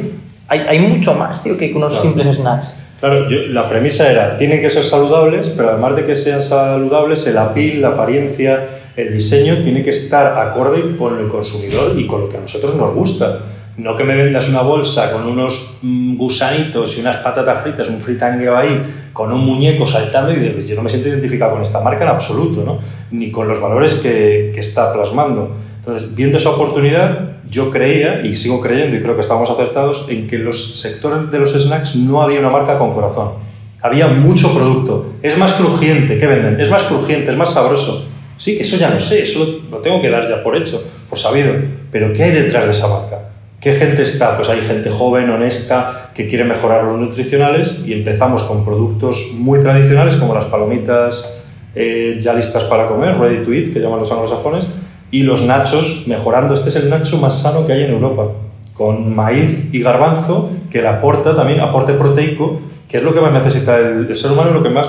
hay, 0.48 0.60
hay 0.66 0.78
mucho 0.78 1.12
más, 1.14 1.42
tío, 1.42 1.58
que 1.58 1.74
unos 1.74 1.92
Claro. 1.92 2.08
simples 2.08 2.36
snacks. 2.36 2.68
Claro, 3.04 3.28
yo- 3.28 3.48
la 3.48 3.68
premisa 3.68 4.10
era, 4.10 4.38
tienen 4.38 4.62
que 4.62 4.70
ser 4.70 4.82
saludables, 4.82 5.50
pero 5.54 5.68
además 5.68 5.94
de 5.94 6.06
que 6.06 6.16
sean 6.16 6.42
saludables, 6.42 7.26
el 7.26 7.36
apil, 7.36 7.82
la 7.82 7.88
apariencia, 7.88 8.66
el 8.96 9.12
diseño 9.12 9.58
tiene 9.62 9.82
que 9.84 9.90
estar 9.90 10.38
acorde 10.38 10.96
con 10.96 11.20
el 11.20 11.28
consumidor 11.28 11.92
y 11.98 12.06
con 12.06 12.22
lo 12.22 12.28
que 12.30 12.38
a 12.38 12.40
nosotros 12.40 12.74
nos 12.76 12.94
gusta. 12.94 13.40
no 13.76 13.94
que 13.94 14.04
me 14.04 14.16
vendas 14.16 14.48
una 14.48 14.62
bolsa 14.62 15.12
con 15.12 15.26
unos 15.26 15.80
mm, 15.82 16.16
gusanitos 16.16 16.96
y 16.96 17.02
unas 17.02 17.16
patatas 17.18 17.60
fritas, 17.62 17.90
un 17.90 18.00
fritangueo 18.00 18.56
ahí, 18.56 18.80
con 19.12 19.30
un 19.32 19.44
muñeco 19.44 19.86
saltando 19.86 20.32
y 20.32 20.36
de, 20.36 20.64
yo 20.66 20.74
no 20.74 20.82
me 20.82 20.88
siento 20.88 21.10
identificado 21.10 21.52
con 21.52 21.60
esta 21.60 21.80
marca 21.80 22.04
en 22.04 22.08
absoluto, 22.10 22.62
¿no? 22.64 22.78
ni 23.10 23.30
con 23.30 23.46
los 23.48 23.60
valores 23.60 23.94
que, 23.94 24.50
que 24.54 24.60
está 24.60 24.94
plasmando. 24.94 25.54
Entonces, 25.80 26.14
viendo 26.14 26.38
esa 26.38 26.50
oportunidad, 26.50 27.33
yo 27.48 27.70
creía 27.70 28.22
y 28.24 28.34
sigo 28.34 28.60
creyendo 28.60 28.96
y 28.96 29.00
creo 29.00 29.14
que 29.14 29.20
estamos 29.20 29.50
acertados 29.50 30.06
en 30.08 30.26
que 30.26 30.38
los 30.38 30.80
sectores 30.80 31.30
de 31.30 31.38
los 31.38 31.52
snacks 31.52 31.96
no 31.96 32.22
había 32.22 32.40
una 32.40 32.50
marca 32.50 32.78
con 32.78 32.94
corazón. 32.94 33.32
Había 33.80 34.08
mucho 34.08 34.54
producto. 34.54 35.12
Es 35.22 35.36
más 35.36 35.52
crujiente, 35.54 36.18
¿qué 36.18 36.26
venden? 36.26 36.60
Es 36.60 36.70
más 36.70 36.84
crujiente, 36.84 37.30
es 37.30 37.36
más 37.36 37.52
sabroso. 37.52 38.06
Sí, 38.38 38.58
eso 38.60 38.76
ya 38.76 38.90
no 38.90 38.98
sé, 38.98 39.22
eso 39.22 39.60
lo 39.70 39.78
tengo 39.78 40.00
que 40.00 40.10
dar 40.10 40.28
ya 40.28 40.42
por 40.42 40.56
hecho, 40.56 40.82
por 41.08 41.18
sabido. 41.18 41.52
Pero 41.92 42.12
¿qué 42.12 42.24
hay 42.24 42.30
detrás 42.32 42.64
de 42.64 42.70
esa 42.70 42.88
marca? 42.88 43.30
¿Qué 43.60 43.72
gente 43.72 44.02
está? 44.02 44.36
Pues 44.36 44.48
hay 44.48 44.60
gente 44.60 44.90
joven, 44.90 45.30
honesta, 45.30 46.10
que 46.14 46.28
quiere 46.28 46.44
mejorar 46.44 46.84
los 46.84 46.98
nutricionales 46.98 47.76
y 47.84 47.92
empezamos 47.92 48.42
con 48.44 48.64
productos 48.64 49.32
muy 49.34 49.60
tradicionales 49.60 50.16
como 50.16 50.34
las 50.34 50.46
palomitas 50.46 51.42
eh, 51.74 52.18
ya 52.20 52.34
listas 52.34 52.64
para 52.64 52.86
comer, 52.86 53.18
ready 53.18 53.44
to 53.44 53.52
eat, 53.52 53.72
que 53.72 53.80
llaman 53.80 53.98
los 53.98 54.12
anglosajones, 54.12 54.68
y 55.10 55.22
los 55.22 55.42
nachos 55.42 56.04
mejorando. 56.06 56.54
Este 56.54 56.68
es 56.68 56.76
el 56.76 56.90
nacho 56.90 57.18
más 57.18 57.40
sano 57.40 57.66
que 57.66 57.72
hay 57.72 57.84
en 57.84 57.92
Europa, 57.92 58.28
con 58.74 59.14
maíz 59.14 59.72
y 59.72 59.80
garbanzo 59.80 60.50
que 60.70 60.82
le 60.82 60.88
aporta 60.88 61.36
también 61.36 61.60
aporte 61.60 61.92
proteico, 61.92 62.58
que 62.88 62.98
es 62.98 63.02
lo 63.04 63.14
que 63.14 63.20
más 63.20 63.32
necesita 63.32 63.78
el, 63.78 64.14
ser 64.14 64.32
humano, 64.32 64.50
lo 64.50 64.62
que 64.62 64.70
más, 64.70 64.88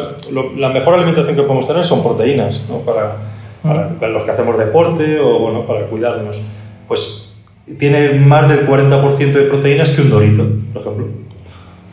la 0.58 0.70
mejor 0.70 0.96
alimentación 0.96 1.36
que 1.36 1.44
podemos 1.44 1.68
tener 1.68 1.86
son 1.86 2.04
proteínas, 2.04 2.64
¿no? 2.68 2.80
para, 2.80 3.18
para 3.62 4.12
los 4.12 4.24
que 4.24 4.32
hacemos 4.32 4.58
deporte 4.58 5.20
o 5.20 5.40
bueno, 5.40 5.66
para 5.66 5.86
cuidarnos. 5.86 6.42
Pues 6.88 7.44
tiene 7.78 8.14
más 8.14 8.50
del 8.50 8.68
40% 8.68 9.18
de 9.18 9.44
proteínas 9.44 9.92
que 9.92 10.02
un 10.02 10.10
dorito, 10.10 10.44
por 10.74 10.82
ejemplo. 10.82 11.06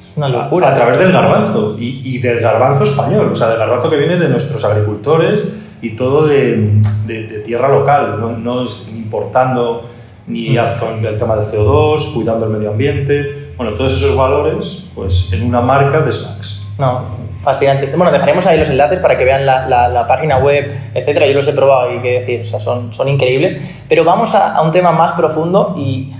Es 0.01 0.17
una 0.17 0.29
locura. 0.29 0.73
A, 0.73 0.75
través 0.75 0.99
del 0.99 1.13
garbanzo 1.13 1.77
y, 1.79 2.01
y, 2.05 2.19
del 2.19 2.41
garbanzo 2.41 2.85
español, 2.85 3.31
o 3.33 3.37
sea, 3.37 3.49
del 3.49 3.59
garbanzo 3.59 3.89
que 3.89 3.97
viene 3.97 4.19
de 4.19 4.29
nuestros 4.29 4.65
agricultores 4.65 5.47
y 5.83 5.91
todo 5.91 6.27
de, 6.27 6.81
de, 7.07 7.27
de 7.27 7.41
tierra 7.41 7.69
local, 7.69 8.19
no, 8.21 8.31
no, 8.39 8.65
es 8.65 8.93
importando 8.95 9.83
ni 10.29 10.51
mm. 10.51 10.79
con 10.79 11.05
el 11.05 11.19
tema 11.19 11.37
del 11.37 11.45
CO2, 11.45 12.15
cuidando 12.15 12.47
el 12.47 12.53
medio 12.53 12.71
ambiente, 12.71 13.53
bueno, 13.57 13.73
todos 13.73 13.93
esos 13.93 14.17
valores, 14.17 14.85
pues 14.95 15.33
en 15.33 15.45
una 15.45 15.61
marca 15.61 16.01
de 16.01 16.13
snacks. 16.13 16.67
No, 16.79 17.03
fascinante. 17.43 17.93
Bueno, 17.97 18.13
dejaremos 18.13 18.47
ahí 18.47 18.59
los 18.59 18.71
enlaces 18.71 19.01
para 19.01 19.19
que 19.19 19.25
vean 19.25 19.45
la, 19.45 19.69
la, 19.69 19.89
la, 19.89 20.07
página 20.07 20.39
web, 20.39 20.73
etcétera. 20.95 21.27
Yo 21.27 21.35
los 21.35 21.47
he 21.49 21.53
probado 21.53 21.95
y 21.95 21.99
qué 21.99 22.21
decir, 22.21 22.41
o 22.43 22.45
sea, 22.45 22.61
son, 22.61 22.93
son 22.95 23.09
increíbles. 23.09 23.57
Pero 23.89 24.05
vamos 24.05 24.35
a, 24.35 24.57
a, 24.57 24.63
un 24.63 24.73
tema 24.73 24.93
más 24.93 25.13
profundo 25.13 25.75
y, 25.77 26.13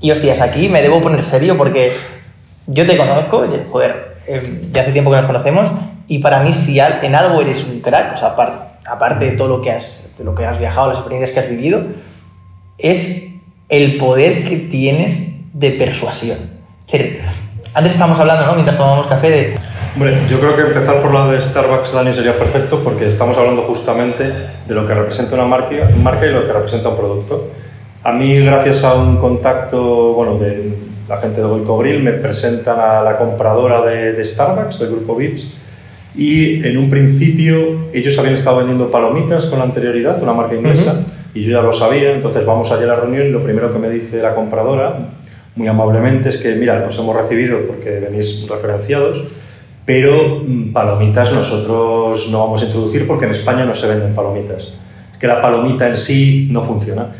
y, 0.00 0.10
hostias, 0.10 0.40
aquí 0.40 0.68
me 0.68 0.82
debo 0.82 1.00
poner 1.00 1.22
serio 1.22 1.56
porque 1.56 1.92
yo 2.66 2.86
te 2.86 2.96
conozco, 2.96 3.46
joder, 3.70 4.16
eh, 4.28 4.68
ya 4.72 4.82
hace 4.82 4.92
tiempo 4.92 5.10
que 5.10 5.16
nos 5.16 5.26
conocemos 5.26 5.68
y 6.06 6.18
para 6.18 6.40
mí 6.40 6.52
si 6.52 6.78
en 6.80 7.14
algo 7.14 7.40
eres 7.40 7.64
un 7.66 7.80
crack, 7.80 8.14
o 8.14 8.18
sea, 8.18 8.28
aparte, 8.28 8.73
aparte 8.86 9.24
de 9.24 9.36
todo 9.36 9.48
lo 9.48 9.62
que, 9.62 9.70
has, 9.70 10.14
de 10.18 10.24
lo 10.24 10.34
que 10.34 10.44
has 10.44 10.58
viajado, 10.58 10.88
las 10.88 10.98
experiencias 10.98 11.32
que 11.32 11.40
has 11.40 11.48
vivido, 11.48 11.82
es 12.78 13.34
el 13.68 13.96
poder 13.96 14.44
que 14.44 14.56
tienes 14.56 15.52
de 15.52 15.70
persuasión. 15.70 16.38
Antes 17.74 17.92
estábamos 17.92 18.18
hablando, 18.20 18.46
¿no? 18.46 18.54
Mientras 18.54 18.76
tomábamos 18.76 19.06
café 19.06 19.30
de 19.30 19.54
Hombre, 19.94 20.16
yo 20.28 20.40
creo 20.40 20.56
que 20.56 20.62
empezar 20.62 21.00
por 21.00 21.14
la 21.14 21.28
de 21.28 21.40
Starbucks, 21.40 21.92
Dani, 21.92 22.12
sería 22.12 22.36
perfecto 22.36 22.82
porque 22.82 23.06
estamos 23.06 23.38
hablando 23.38 23.62
justamente 23.62 24.24
de 24.66 24.74
lo 24.74 24.84
que 24.86 24.92
representa 24.92 25.36
una 25.36 25.44
marca, 25.44 25.70
marca 26.02 26.26
y 26.26 26.30
lo 26.30 26.44
que 26.44 26.52
representa 26.52 26.88
un 26.88 26.96
producto. 26.96 27.50
A 28.02 28.10
mí, 28.10 28.40
gracias 28.40 28.82
a 28.82 28.94
un 28.94 29.18
contacto 29.18 30.14
bueno, 30.14 30.36
de 30.36 30.76
la 31.08 31.18
gente 31.18 31.40
de 31.40 31.46
Goico 31.46 31.78
Grill, 31.78 32.02
me 32.02 32.12
presentan 32.12 32.80
a 32.80 33.02
la 33.02 33.16
compradora 33.16 33.82
de, 33.82 34.14
de 34.14 34.24
Starbucks, 34.24 34.80
del 34.80 34.90
grupo 34.90 35.14
Vips, 35.14 35.54
y 36.16 36.64
en 36.66 36.78
un 36.78 36.90
principio 36.90 37.88
ellos 37.92 38.16
habían 38.18 38.34
estado 38.34 38.58
vendiendo 38.58 38.90
palomitas 38.90 39.46
con 39.46 39.58
la 39.58 39.64
anterioridad, 39.64 40.22
una 40.22 40.32
marca 40.32 40.54
inglesa, 40.54 40.92
uh 40.92 40.96
-huh. 40.96 41.38
y 41.38 41.42
yo 41.42 41.50
ya 41.52 41.62
lo 41.62 41.72
sabía, 41.72 42.12
entonces 42.12 42.46
vamos 42.46 42.70
allá 42.70 42.84
a 42.84 42.88
la 42.88 42.96
reunión 42.96 43.26
y 43.26 43.30
lo 43.30 43.42
primero 43.42 43.72
que 43.72 43.78
me 43.78 43.90
dice 43.90 44.22
la 44.22 44.34
compradora, 44.34 45.08
muy 45.56 45.68
amablemente, 45.68 46.28
es 46.28 46.38
que, 46.38 46.54
mira, 46.56 46.80
nos 46.80 46.98
hemos 46.98 47.16
recibido 47.16 47.60
porque 47.66 47.90
venís 48.00 48.46
referenciados, 48.48 49.24
pero 49.84 50.42
mm, 50.46 50.72
palomitas 50.72 51.32
nosotros 51.32 52.28
no 52.30 52.38
vamos 52.40 52.62
a 52.62 52.66
introducir 52.66 53.06
porque 53.06 53.26
en 53.26 53.32
España 53.32 53.64
no 53.64 53.74
se 53.74 53.86
venden 53.86 54.14
palomitas. 54.14 54.74
Es 55.12 55.18
que 55.18 55.26
la 55.26 55.42
palomita 55.42 55.88
en 55.88 55.96
sí 55.96 56.48
no 56.50 56.62
funciona. 56.62 57.12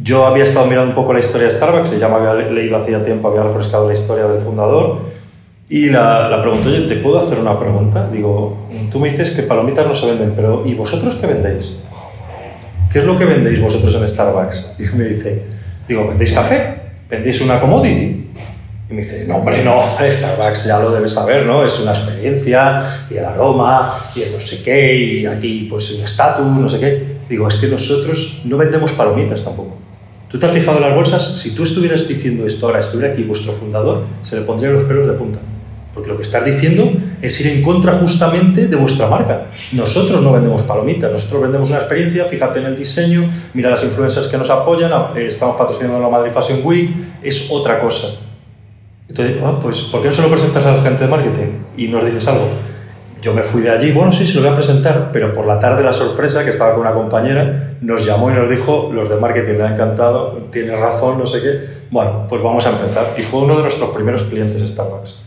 Yo 0.00 0.26
había 0.26 0.44
estado 0.44 0.66
mirando 0.66 0.90
un 0.90 0.94
poco 0.94 1.12
la 1.12 1.18
historia 1.18 1.46
de 1.48 1.52
Starbucks, 1.52 1.98
ya 1.98 2.08
me 2.08 2.16
había 2.16 2.34
leído 2.34 2.76
hacía 2.76 3.02
tiempo, 3.02 3.28
había 3.28 3.42
refrescado 3.42 3.88
la 3.88 3.94
historia 3.94 4.26
del 4.26 4.40
fundador 4.40 5.00
y 5.74 5.90
la, 5.90 6.28
la 6.28 6.40
pregunto, 6.40 6.68
oye, 6.68 6.82
¿te 6.82 6.94
puedo 6.98 7.18
hacer 7.18 7.40
una 7.40 7.58
pregunta? 7.58 8.08
Digo, 8.08 8.68
tú 8.92 9.00
me 9.00 9.10
dices 9.10 9.32
que 9.32 9.42
palomitas 9.42 9.84
no 9.84 9.92
se 9.92 10.06
venden, 10.06 10.32
pero 10.36 10.62
¿y 10.64 10.72
vosotros 10.74 11.16
qué 11.16 11.26
vendéis? 11.26 11.78
¿Qué 12.92 13.00
es 13.00 13.04
lo 13.04 13.18
que 13.18 13.24
vendéis 13.24 13.60
vosotros 13.60 13.92
en 13.96 14.06
Starbucks? 14.06 14.76
Y 14.78 14.96
me 14.96 15.02
dice, 15.02 15.42
digo, 15.88 16.06
¿vendéis 16.06 16.30
café? 16.30 16.76
¿Vendéis 17.10 17.40
una 17.40 17.58
commodity? 17.58 18.30
Y 18.88 18.94
me 18.94 19.02
dice, 19.02 19.24
no, 19.26 19.38
hombre, 19.38 19.64
no, 19.64 19.82
Starbucks 20.00 20.64
ya 20.64 20.78
lo 20.78 20.92
debes 20.92 21.12
saber, 21.12 21.44
¿no? 21.44 21.64
Es 21.64 21.80
una 21.80 21.90
experiencia, 21.90 22.80
y 23.10 23.16
el 23.16 23.24
aroma, 23.24 23.98
y 24.14 24.22
el 24.22 24.32
no 24.32 24.38
sé 24.38 24.62
qué, 24.62 24.94
y 24.96 25.26
aquí 25.26 25.66
pues 25.68 25.90
un 25.90 26.04
estatus, 26.04 26.46
no 26.46 26.68
sé 26.68 26.78
qué. 26.78 27.04
Digo, 27.28 27.48
es 27.48 27.56
que 27.56 27.66
nosotros 27.66 28.42
no 28.44 28.58
vendemos 28.58 28.92
palomitas 28.92 29.42
tampoco. 29.42 29.76
¿Tú 30.30 30.38
te 30.38 30.46
has 30.46 30.52
fijado 30.52 30.76
en 30.76 30.84
las 30.84 30.94
bolsas? 30.94 31.36
Si 31.36 31.52
tú 31.52 31.64
estuvieras 31.64 32.06
diciendo 32.06 32.46
esto 32.46 32.66
ahora, 32.66 32.78
estuviera 32.78 33.12
aquí 33.12 33.24
vuestro 33.24 33.52
fundador, 33.52 34.04
se 34.22 34.38
le 34.38 34.42
pondrían 34.42 34.74
los 34.74 34.84
pelos 34.84 35.08
de 35.08 35.14
punta. 35.14 35.40
Porque 35.94 36.10
lo 36.10 36.16
que 36.16 36.24
estás 36.24 36.44
diciendo 36.44 36.90
es 37.22 37.40
ir 37.40 37.46
en 37.46 37.62
contra 37.62 37.94
justamente 37.94 38.66
de 38.66 38.76
vuestra 38.76 39.06
marca.Nosotros 39.06 40.20
no 40.20 40.32
vendemos 40.32 40.62
palomitas, 40.64 41.12
nosotros 41.12 41.42
vendemos 41.42 41.70
una 41.70 41.78
experiencia, 41.78 42.24
fíjate 42.24 42.58
en 42.58 42.66
el 42.66 42.76
diseño, 42.76 43.30
mira 43.54 43.70
las 43.70 43.84
influencers 43.84 44.26
que 44.26 44.36
nos 44.36 44.50
apoyan, 44.50 44.90
eh, 45.16 45.28
estamos 45.28 45.56
patrocinando 45.56 46.00
la 46.00 46.08
Madrid 46.08 46.32
Fashion 46.32 46.60
Week, 46.64 46.90
es 47.22 47.48
otra 47.50 47.78
cosa. 47.78 48.08
Entonces, 49.08 49.36
ah, 49.44 49.58
pues, 49.62 49.82
¿por 49.82 50.02
qué 50.02 50.08
no 50.08 50.14
se 50.14 50.22
lo 50.22 50.28
presentas 50.28 50.66
al 50.66 50.80
gente 50.80 51.04
de 51.04 51.10
marketing 51.10 51.52
y 51.76 51.88
nos 51.88 52.04
dices 52.04 52.26
algo? 52.26 52.48
Yo 53.22 53.32
me 53.32 53.42
fui 53.42 53.62
de 53.62 53.70
allí, 53.70 53.92
bueno, 53.92 54.12
sí, 54.12 54.26
se 54.26 54.34
lo 54.34 54.42
voy 54.42 54.50
a 54.50 54.54
presentar, 54.54 55.10
pero 55.12 55.32
por 55.32 55.46
la 55.46 55.58
tarde 55.58 55.82
la 55.82 55.92
sorpresa, 55.92 56.44
que 56.44 56.50
estaba 56.50 56.72
con 56.72 56.80
una 56.80 56.92
compañera, 56.92 57.76
nos 57.80 58.04
llamó 58.04 58.30
y 58.30 58.34
nos 58.34 58.50
dijo, 58.50 58.90
los 58.92 59.08
de 59.08 59.16
marketing 59.16 59.54
le 59.54 59.62
ha 59.62 59.72
encantado, 59.72 60.48
tiene 60.50 60.76
razón, 60.76 61.18
no 61.18 61.26
sé 61.26 61.40
qué. 61.40 61.84
Bueno, 61.90 62.26
pues 62.28 62.42
vamos 62.42 62.66
a 62.66 62.70
empezar. 62.70 63.14
Y 63.16 63.22
fue 63.22 63.40
uno 63.40 63.56
de 63.56 63.62
nuestros 63.62 63.90
primeros 63.90 64.24
clientes 64.24 64.60
Starbucks. 64.68 65.23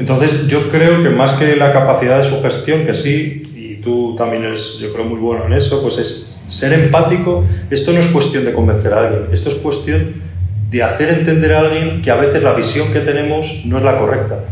Entonces, 0.00 0.46
yo 0.48 0.70
creo 0.70 1.02
que 1.02 1.10
más 1.10 1.34
que 1.34 1.56
la 1.56 1.74
capacidad 1.74 2.16
de 2.16 2.24
su 2.24 2.40
gestión, 2.40 2.86
que 2.86 2.94
sí, 2.94 3.42
y 3.54 3.82
tú 3.82 4.14
también 4.16 4.44
eres, 4.44 4.78
yo 4.78 4.94
creo, 4.94 5.04
muy 5.04 5.18
bueno 5.18 5.44
en 5.44 5.52
eso, 5.52 5.82
pues 5.82 5.98
es 5.98 6.40
ser 6.48 6.72
empático. 6.72 7.44
Esto 7.70 7.92
no 7.92 8.00
es 8.00 8.06
cuestión 8.06 8.46
de 8.46 8.54
convencer 8.54 8.94
a 8.94 9.00
alguien, 9.00 9.24
esto 9.30 9.50
es 9.50 9.56
cuestión 9.56 10.14
de 10.70 10.82
hacer 10.82 11.10
entender 11.10 11.52
a 11.52 11.60
alguien 11.60 12.00
que 12.00 12.10
a 12.10 12.16
veces 12.16 12.42
la 12.42 12.54
visión 12.54 12.90
que 12.94 13.00
tenemos 13.00 13.64
no 13.66 13.76
es 13.76 13.84
la 13.84 13.98
correcta. 13.98 14.42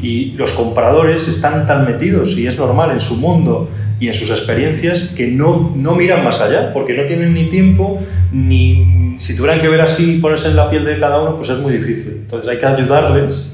Y 0.00 0.34
los 0.36 0.52
compradores 0.52 1.26
están 1.26 1.66
tan 1.66 1.84
metidos, 1.84 2.38
y 2.38 2.46
es 2.46 2.56
normal, 2.56 2.92
en 2.92 3.00
su 3.00 3.16
mundo 3.16 3.68
y 3.98 4.06
en 4.06 4.14
sus 4.14 4.30
experiencias, 4.30 5.14
que 5.16 5.26
no, 5.26 5.74
no 5.74 5.96
miran 5.96 6.22
más 6.22 6.40
allá, 6.40 6.72
porque 6.72 6.96
no 6.96 7.02
tienen 7.04 7.34
ni 7.34 7.46
tiempo, 7.46 8.00
ni 8.30 9.16
si 9.18 9.36
tuvieran 9.36 9.60
que 9.60 9.68
ver 9.68 9.80
así 9.80 10.18
y 10.18 10.20
ponerse 10.20 10.46
en 10.46 10.54
la 10.54 10.70
piel 10.70 10.84
de 10.84 11.00
cada 11.00 11.20
uno, 11.20 11.34
pues 11.36 11.48
es 11.48 11.58
muy 11.58 11.72
difícil. 11.72 12.18
Entonces 12.20 12.48
hay 12.48 12.58
que 12.58 12.66
ayudarles 12.66 13.51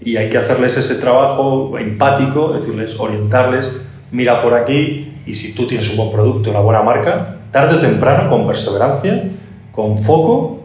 y 0.00 0.16
hay 0.16 0.30
que 0.30 0.38
hacerles 0.38 0.76
ese 0.76 0.96
trabajo 0.96 1.76
empático, 1.78 2.52
decirles, 2.52 2.96
orientarles, 2.98 3.70
mira 4.10 4.42
por 4.42 4.54
aquí, 4.54 5.14
y 5.26 5.34
si 5.34 5.54
tú 5.54 5.66
tienes 5.66 5.90
un 5.90 5.96
buen 5.96 6.10
producto, 6.10 6.50
una 6.50 6.60
buena 6.60 6.82
marca, 6.82 7.38
tarde 7.50 7.76
o 7.76 7.78
temprano, 7.78 8.30
con 8.30 8.46
perseverancia, 8.46 9.24
con 9.72 9.98
foco, 9.98 10.60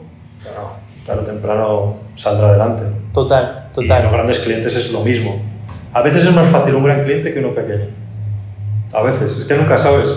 tarde 1.05 1.21
o 1.21 1.25
temprano 1.25 1.95
saldrá 2.15 2.49
adelante. 2.49 2.83
Total, 3.13 3.69
total. 3.73 3.99
Y 3.99 4.03
los 4.03 4.11
grandes 4.11 4.39
clientes 4.39 4.75
es 4.75 4.91
lo 4.91 5.01
mismo. 5.01 5.41
A 5.93 6.01
veces 6.01 6.25
es 6.25 6.33
más 6.33 6.47
fácil 6.47 6.75
un 6.75 6.83
gran 6.83 7.03
cliente 7.03 7.33
que 7.33 7.39
uno 7.39 7.53
pequeño. 7.53 7.87
A 8.93 9.01
veces, 9.01 9.37
es 9.37 9.45
que 9.45 9.55
nunca 9.55 9.77
sabes. 9.77 10.09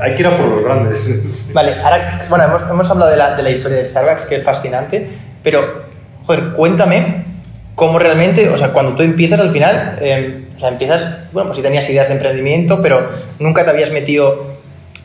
Hay 0.00 0.14
que 0.14 0.22
ir 0.22 0.26
a 0.26 0.36
por 0.36 0.46
los 0.46 0.62
grandes. 0.62 1.22
Vale, 1.52 1.74
ahora, 1.82 2.26
bueno, 2.28 2.44
hemos, 2.44 2.62
hemos 2.62 2.90
hablado 2.90 3.10
de 3.10 3.16
la, 3.16 3.36
de 3.36 3.42
la, 3.42 3.50
historia 3.50 3.78
de 3.78 3.84
Starbucks, 3.84 4.26
que 4.26 4.36
es 4.36 4.44
fascinante, 4.44 5.08
pero, 5.42 5.84
joder, 6.26 6.52
cuéntame 6.52 7.25
cómo 7.76 7.98
realmente, 7.98 8.48
o 8.48 8.58
sea, 8.58 8.72
cuando 8.72 8.96
tú 8.96 9.04
empiezas 9.04 9.38
al 9.38 9.52
final, 9.52 9.98
eh, 10.00 10.44
o 10.56 10.58
sea, 10.58 10.70
empiezas, 10.70 11.30
bueno, 11.32 11.48
pues 11.48 11.58
si 11.58 11.62
tenías 11.62 11.88
ideas 11.88 12.08
de 12.08 12.14
emprendimiento, 12.14 12.82
pero 12.82 13.08
nunca 13.38 13.64
te 13.64 13.70
habías 13.70 13.92
metido, 13.92 14.56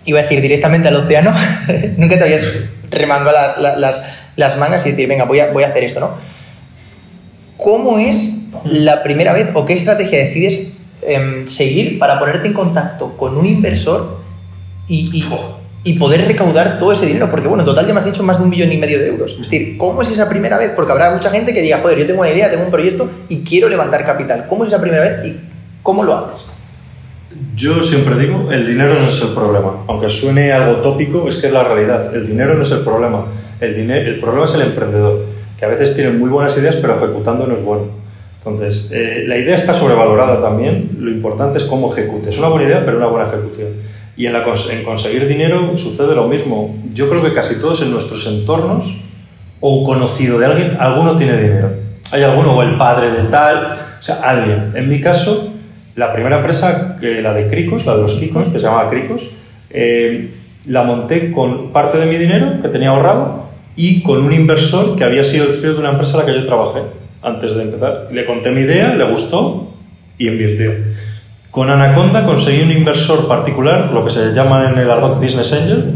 iba 0.05 0.19
a 0.19 0.23
decir, 0.23 0.41
directamente 0.41 0.87
al 0.87 0.95
océano, 0.95 1.35
nunca 1.97 2.17
te 2.17 2.23
habías 2.23 2.41
remangado 2.89 3.37
las, 3.59 3.77
las, 3.77 4.03
las 4.37 4.57
mangas 4.57 4.85
y 4.87 4.91
decir, 4.91 5.07
venga, 5.07 5.25
voy 5.25 5.41
a, 5.41 5.51
voy 5.51 5.63
a 5.63 5.67
hacer 5.67 5.83
esto, 5.83 5.99
¿no? 5.99 6.15
¿Cómo 7.57 7.99
es 7.99 8.45
la 8.63 9.03
primera 9.03 9.33
vez 9.33 9.49
o 9.53 9.65
qué 9.65 9.73
estrategia 9.73 10.19
decides 10.19 10.71
eh, 11.03 11.43
seguir 11.47 11.99
para 11.99 12.19
ponerte 12.19 12.47
en 12.47 12.53
contacto 12.53 13.17
con 13.17 13.37
un 13.37 13.45
inversor 13.45 14.21
y, 14.87 15.09
y, 15.13 15.21
y 15.83 15.93
poder 15.93 16.27
recaudar 16.27 16.77
todo 16.77 16.91
ese 16.91 17.07
dinero, 17.07 17.29
porque 17.31 17.47
bueno, 17.47 17.63
en 17.63 17.65
total 17.65 17.87
ya 17.87 17.93
me 17.93 17.99
has 17.99 18.05
dicho 18.05 18.21
más 18.21 18.37
de 18.37 18.43
un 18.43 18.49
millón 18.51 18.71
y 18.71 18.77
medio 18.77 18.99
de 18.99 19.07
euros. 19.07 19.31
Es 19.31 19.49
decir, 19.49 19.77
¿cómo 19.77 20.01
es 20.03 20.11
esa 20.11 20.29
primera 20.29 20.57
vez? 20.57 20.73
Porque 20.75 20.91
habrá 20.91 21.13
mucha 21.13 21.31
gente 21.31 21.53
que 21.53 21.61
diga, 21.61 21.79
joder, 21.81 21.97
yo 21.97 22.05
tengo 22.05 22.21
una 22.21 22.29
idea, 22.29 22.51
tengo 22.51 22.65
un 22.65 22.71
proyecto 22.71 23.09
y 23.29 23.43
quiero 23.43 23.67
levantar 23.67 24.05
capital. 24.05 24.45
¿Cómo 24.47 24.63
es 24.63 24.69
esa 24.69 24.79
primera 24.79 25.01
vez 25.01 25.25
y 25.25 25.39
cómo 25.81 26.03
lo 26.03 26.15
haces? 26.15 26.51
Yo 27.55 27.83
siempre 27.83 28.15
digo, 28.19 28.51
el 28.51 28.67
dinero 28.67 28.93
no 28.93 29.09
es 29.09 29.21
el 29.21 29.29
problema. 29.29 29.83
Aunque 29.87 30.09
suene 30.09 30.51
algo 30.53 30.81
tópico, 30.81 31.27
es 31.27 31.37
que 31.37 31.47
es 31.47 31.53
la 31.53 31.63
realidad. 31.63 32.13
El 32.15 32.27
dinero 32.27 32.53
no 32.53 32.61
es 32.61 32.71
el 32.71 32.81
problema. 32.81 33.25
El, 33.59 33.75
dinero, 33.75 34.09
el 34.09 34.19
problema 34.19 34.45
es 34.45 34.53
el 34.53 34.61
emprendedor, 34.61 35.25
que 35.57 35.65
a 35.65 35.67
veces 35.67 35.95
tiene 35.95 36.11
muy 36.11 36.29
buenas 36.29 36.55
ideas, 36.57 36.75
pero 36.75 36.95
ejecutando 36.95 37.47
no 37.47 37.55
es 37.55 37.63
bueno. 37.63 37.85
Entonces, 38.37 38.91
eh, 38.91 39.23
la 39.27 39.37
idea 39.37 39.55
está 39.55 39.73
sobrevalorada 39.73 40.41
también. 40.41 40.97
Lo 40.99 41.09
importante 41.11 41.57
es 41.57 41.63
cómo 41.63 41.91
ejecute. 41.91 42.29
Es 42.29 42.37
una 42.37 42.49
buena 42.49 42.65
idea, 42.65 42.83
pero 42.85 42.97
una 42.97 43.07
buena 43.07 43.27
ejecución. 43.27 43.69
Y 44.21 44.27
en, 44.27 44.83
conseguir 44.83 45.27
dinero 45.27 45.75
sucede 45.75 46.13
lo 46.13 46.27
mismo. 46.27 46.79
Yo 46.93 47.09
creo 47.09 47.23
que 47.23 47.33
casi 47.33 47.59
todos 47.59 47.81
en 47.81 47.89
nuestros 47.89 48.27
entornos, 48.27 48.97
o 49.59 49.83
conocido 49.83 50.37
de 50.37 50.45
alguien, 50.45 50.77
alguno 50.79 51.15
tiene 51.15 51.41
dinero. 51.41 51.73
Hay 52.11 52.21
alguno, 52.21 52.55
o 52.55 52.61
el 52.61 52.77
padre 52.77 53.09
de 53.09 53.23
tal, 53.29 53.79
o 53.99 54.01
sea, 54.03 54.17
alguien. 54.17 54.73
En 54.75 54.89
mi 54.89 55.01
caso, 55.01 55.51
la 55.95 56.13
primera 56.13 56.35
empresa, 56.35 56.99
la 57.01 57.33
de 57.33 57.47
Cricos, 57.47 57.87
la 57.87 57.95
de 57.95 58.03
los 58.03 58.13
Kikos, 58.13 58.49
que 58.49 58.59
se 58.59 58.67
llamaba 58.67 58.91
Cricos, 58.91 59.37
eh, 59.71 60.29
la 60.67 60.83
monté 60.83 61.31
con 61.31 61.71
parte 61.71 61.97
de 61.97 62.05
mi 62.05 62.17
dinero 62.17 62.61
que 62.61 62.67
tenía 62.67 62.89
ahorrado 62.89 63.47
y 63.75 64.03
con 64.03 64.21
un 64.21 64.33
inversor 64.33 64.97
que 64.97 65.03
había 65.03 65.23
sido 65.23 65.45
el 65.45 65.59
CEO 65.59 65.73
de 65.73 65.79
una 65.79 65.93
empresa 65.93 66.19
en 66.19 66.19
la 66.19 66.25
que 66.31 66.39
yo 66.39 66.45
trabajé 66.45 66.81
antes 67.23 67.55
de 67.55 67.63
empezar. 67.63 68.09
Le 68.11 68.23
conté 68.25 68.51
mi 68.51 68.61
idea, 68.61 68.93
le 68.93 69.03
gustó 69.05 69.73
y 70.19 70.27
invirtió. 70.27 70.69
Con 71.51 71.69
Anaconda 71.69 72.25
conseguí 72.25 72.61
un 72.61 72.71
inversor 72.71 73.27
particular, 73.27 73.91
lo 73.91 74.05
que 74.05 74.11
se 74.11 74.31
llama 74.33 74.71
en 74.71 74.79
el 74.79 74.89
argot 74.89 75.21
Business 75.21 75.51
Angel, 75.51 75.93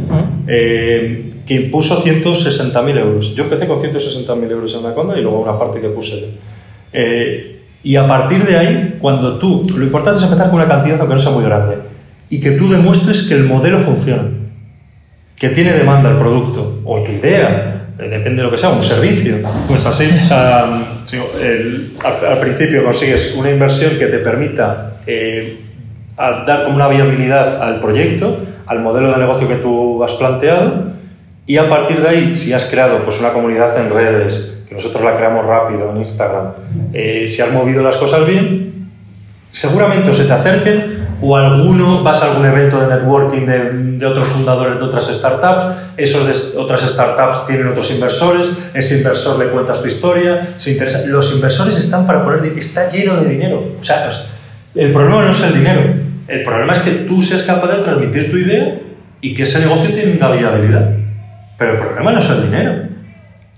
eh, 0.48 1.34
que 1.48 1.56
impuso 1.56 2.04
160.000 2.04 2.98
euros. 2.98 3.36
Yo 3.36 3.46
empecé 3.46 3.66
con 3.66 3.82
160.000 3.82 4.52
euros 4.52 4.76
en 4.76 4.86
Anaconda 4.86 5.18
y 5.18 5.22
luego 5.22 5.40
una 5.40 5.58
parte 5.58 5.80
que 5.80 5.88
puse 5.88 6.20
yo. 6.20 6.28
Eh, 6.92 7.62
y 7.84 7.96
a 7.96 8.06
partir 8.06 8.44
de 8.46 8.58
ahí, 8.58 8.98
cuando 9.00 9.38
tú, 9.38 9.66
lo 9.78 9.86
importante 9.86 10.18
es 10.18 10.26
empezar 10.26 10.48
con 10.48 10.56
una 10.56 10.68
cantidad 10.68 11.00
aunque 11.00 11.16
no 11.16 11.22
sea 11.22 11.32
muy 11.32 11.46
grande, 11.46 11.78
y 12.30 12.42
que 12.42 12.52
tú 12.52 12.70
demuestres 12.70 13.24
que 13.24 13.36
el 13.36 13.46
modelo 13.46 13.80
funciona, 13.80 14.24
que 15.38 15.50
tiene 15.50 15.72
demanda 15.72 16.10
el 16.10 16.18
producto, 16.18 16.82
o 16.84 17.02
tu 17.02 17.12
idea, 17.14 17.94
eh, 17.98 18.10
depende 18.10 18.38
de 18.38 18.44
lo 18.44 18.52
que 18.52 18.58
sea, 18.58 18.72
un 18.72 18.84
servicio. 18.84 19.38
Pues 19.70 19.86
así, 19.86 20.06
o 20.22 20.26
sea, 20.26 20.95
al, 22.04 22.40
principio 22.40 22.84
consigues 22.84 23.36
una 23.36 23.52
inversión 23.52 23.98
que 23.98 24.08
te 24.08 24.20
permita 24.20 24.94
eh, 25.08 25.58
dar 26.18 26.64
como 26.64 26.76
una 26.76 26.88
viabilidad 26.88 27.62
al 27.62 27.80
proyecto, 27.80 28.40
al 28.66 28.80
modelo 28.80 29.12
de 29.12 29.18
negocio 29.18 29.48
que 29.48 29.56
tú 29.56 30.04
has 30.04 30.14
planteado, 30.14 30.94
y 31.48 31.58
a 31.58 31.70
partir 31.70 32.02
de 32.02 32.08
ahí, 32.08 32.36
si 32.36 32.54
has 32.54 32.66
creado 32.66 33.00
pues, 33.00 33.20
una 33.20 33.32
comunidad 33.32 33.80
en 33.80 33.92
redes, 33.92 34.66
que 34.68 34.74
nosotros 34.74 35.04
la 35.04 35.16
creamos 35.16 35.46
rápido 35.46 35.92
en 35.92 35.98
Instagram, 35.98 36.54
eh, 36.94 37.28
si 37.30 37.42
has 37.42 37.52
movido 37.52 37.84
las 37.84 37.98
cosas 37.98 38.26
bien, 38.26 38.90
seguramente 39.52 40.14
se 40.14 40.24
te 40.26 40.34
acerquen 40.34 41.05
o 41.22 41.36
alguno 41.38 42.04
vas 42.04 42.22
a 42.22 42.32
algún 42.32 42.46
evento 42.46 42.80
de 42.80 42.96
networking 42.96 43.46
de, 43.46 44.06
otros 44.06 44.28
fundadores 44.28 44.78
de 44.78 44.84
otras 44.84 45.08
startups, 45.08 45.78
esos 45.98 46.28
de 46.28 46.60
otras 46.60 46.82
startups 46.82 47.48
tienen 47.48 47.68
otros 47.68 47.90
inversores, 47.92 48.50
ese 48.74 48.98
inversor 48.98 49.40
le 49.40 49.48
cuentas 49.48 49.82
tu 49.82 49.88
historia, 49.88 50.56
se 50.58 50.72
interesa. 50.72 51.06
Los 51.08 51.34
inversores 51.34 51.78
están 51.78 52.06
para 52.06 52.24
poner, 52.24 52.46
está 52.58 52.90
lleno 52.92 53.16
de 53.18 53.30
dinero. 53.30 53.64
O 53.80 53.84
sea, 53.84 54.10
el 54.76 54.92
problema 54.92 55.24
no 55.24 55.32
es 55.32 55.42
el 55.42 55.54
dinero, 55.54 55.82
el 56.28 56.44
problema 56.44 56.74
es 56.74 56.80
que 56.80 56.92
tú 56.92 57.22
seas 57.24 57.44
capaz 57.44 57.76
de 57.76 57.84
transmitir 57.84 58.32
tu 58.32 58.38
idea 58.38 58.80
y 59.22 59.34
que 59.34 59.44
ese 59.44 59.60
negocio 59.60 59.94
tenga 59.94 60.32
viabilidad. 60.32 60.96
Pero 61.58 61.74
el 61.74 61.80
problema 61.80 62.12
no 62.12 62.20
es 62.20 62.30
el 62.30 62.44
dinero. 62.44 62.95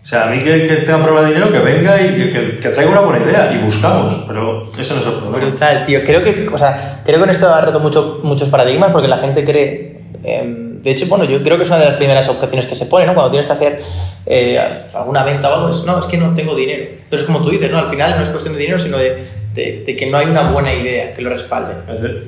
O 0.07 0.09
sea, 0.09 0.27
a 0.27 0.29
mí 0.29 0.39
que, 0.39 0.69
que 0.69 0.75
tenga 0.77 1.03
problema 1.03 1.27
de 1.27 1.33
dinero, 1.33 1.51
que 1.51 1.59
venga 1.59 2.01
y 2.01 2.31
que, 2.31 2.59
que, 2.61 2.69
traiga 2.69 2.91
una 2.93 3.01
buena 3.01 3.25
idea 3.25 3.51
y 3.51 3.57
buscamos, 3.57 4.23
pero 4.25 4.71
eso 4.79 4.93
no 4.93 5.01
es 5.01 5.05
el 5.05 5.13
problema. 5.15 5.37
Brutal, 5.37 5.85
tío. 5.85 5.99
Creo 6.05 6.23
que, 6.23 6.47
o 6.47 6.57
sea, 6.57 7.01
creo 7.03 7.17
que 7.17 7.19
con 7.19 7.29
esto 7.29 7.53
ha 7.53 7.59
roto 7.59 7.81
mucho, 7.81 8.21
muchos 8.23 8.47
paradigmas 8.47 8.93
porque 8.93 9.09
la 9.09 9.17
gente 9.17 9.43
cree. 9.43 9.99
Eh, 10.23 10.77
de 10.81 10.91
hecho, 10.91 11.07
bueno, 11.07 11.25
yo 11.25 11.43
creo 11.43 11.57
que 11.57 11.63
es 11.63 11.69
una 11.69 11.79
de 11.79 11.87
las 11.87 11.95
primeras 11.95 12.29
objeciones 12.29 12.67
que 12.67 12.75
se 12.75 12.85
pone, 12.85 13.05
¿no? 13.05 13.15
Cuando 13.15 13.31
tienes 13.31 13.47
que 13.47 13.51
hacer 13.51 13.81
eh, 14.25 14.57
alguna 14.93 15.25
venta 15.25 15.49
o 15.49 15.55
algo, 15.55 15.71
es, 15.71 15.83
no, 15.83 15.99
es 15.99 16.05
que 16.05 16.17
no 16.17 16.33
tengo 16.33 16.55
dinero. 16.55 16.85
Entonces, 17.03 17.27
como 17.27 17.43
tú 17.43 17.49
dices, 17.49 17.69
¿no? 17.69 17.79
Al 17.79 17.89
final 17.89 18.15
no 18.15 18.23
es 18.23 18.29
cuestión 18.29 18.53
de 18.53 18.61
dinero, 18.61 18.79
sino 18.79 18.97
de, 18.97 19.27
de, 19.53 19.83
de 19.85 19.97
que 19.97 20.05
no 20.05 20.19
hay 20.19 20.27
una 20.27 20.51
buena 20.51 20.73
idea 20.73 21.13
que 21.13 21.21
lo 21.21 21.31
respalde. 21.31 21.73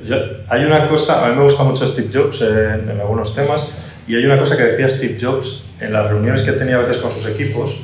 Yo, 0.04 0.16
hay 0.50 0.64
una 0.66 0.86
cosa, 0.86 1.24
a 1.24 1.30
mí 1.30 1.36
me 1.36 1.44
gusta 1.44 1.62
mucho 1.62 1.86
Steve 1.86 2.10
Jobs 2.12 2.42
en 2.42 2.90
algunos 3.00 3.34
temas, 3.34 3.90
y 4.10 4.16
hay 4.16 4.24
una 4.24 4.38
cosa 4.38 4.56
que 4.56 4.64
decía 4.64 4.88
Steve 4.88 5.18
Jobs 5.20 5.66
en 5.78 5.92
las 5.92 6.08
reuniones 6.08 6.42
que 6.42 6.50
tenía 6.50 6.74
a 6.74 6.80
veces 6.80 6.96
con 6.96 7.12
sus 7.12 7.28
equipos, 7.28 7.82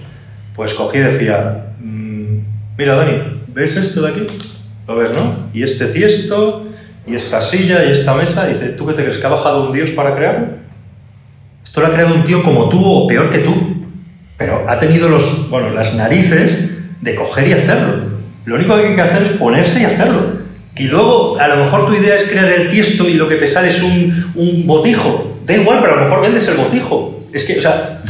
pues 0.57 0.75
cogí 0.75 0.99
y 0.99 1.03
decía, 1.03 1.69
mmm, 1.79 2.39
mira 2.77 2.97
Dani, 2.97 3.43
¿ves 3.55 3.77
esto 3.77 4.03
de 4.03 4.09
aquí? 4.09 4.27
¿Lo 4.89 4.97
ves, 4.97 5.11
no? 5.12 5.51
Y 5.55 5.62
este 5.62 5.87
tiesto, 5.87 6.67
y 7.07 7.15
esta 7.15 7.41
silla, 7.41 7.85
y 7.85 7.93
esta 7.93 8.15
mesa, 8.15 8.45
dice, 8.49 8.71
¿tú 8.71 8.89
qué 8.89 8.95
te 8.95 9.05
crees? 9.05 9.19
¿Que 9.19 9.27
ha 9.27 9.31
bajado 9.31 9.69
un 9.69 9.73
dios 9.73 9.91
para 9.91 10.17
crearlo? 10.17 10.49
Esto 11.65 11.81
lo 11.81 11.87
ha 11.87 11.93
creado 11.93 12.17
un 12.17 12.25
tío 12.25 12.43
como 12.43 12.69
tú 12.69 12.85
o 12.85 13.07
peor 13.07 13.31
que 13.31 13.39
tú, 13.39 13.87
pero 14.37 14.69
ha 14.69 14.81
tenido 14.81 15.09
los, 15.09 15.49
bueno, 15.49 15.71
las 15.71 15.95
narices 15.95 16.71
de 17.03 17.15
coger 17.15 17.47
y 17.47 17.53
hacerlo. 17.53 18.03
Lo 18.47 18.57
único 18.57 18.77
que 18.77 18.89
hay 18.89 18.95
que 18.97 19.01
hacer 19.01 19.23
es 19.23 19.29
ponerse 19.35 19.81
y 19.81 19.85
hacerlo. 19.85 20.39
Y 20.77 20.89
luego, 20.89 21.39
a 21.39 21.47
lo 21.47 21.62
mejor 21.62 21.87
tu 21.87 21.95
idea 21.95 22.17
es 22.17 22.25
crear 22.25 22.51
el 22.51 22.69
tiesto 22.69 23.09
y 23.09 23.15
lo 23.15 23.29
que 23.29 23.37
te 23.37 23.47
sale 23.47 23.69
es 23.69 23.81
un, 23.85 24.33
un 24.35 24.67
botijo. 24.67 25.36
Da 25.47 25.55
igual, 25.55 25.79
pero 25.81 25.93
a 25.93 25.97
lo 25.97 26.05
mejor 26.05 26.23
vendes 26.23 26.49
el 26.49 26.57
botijo. 26.57 27.21
Es 27.33 27.45
que, 27.45 27.59
o 27.59 27.63
sea, 27.63 28.03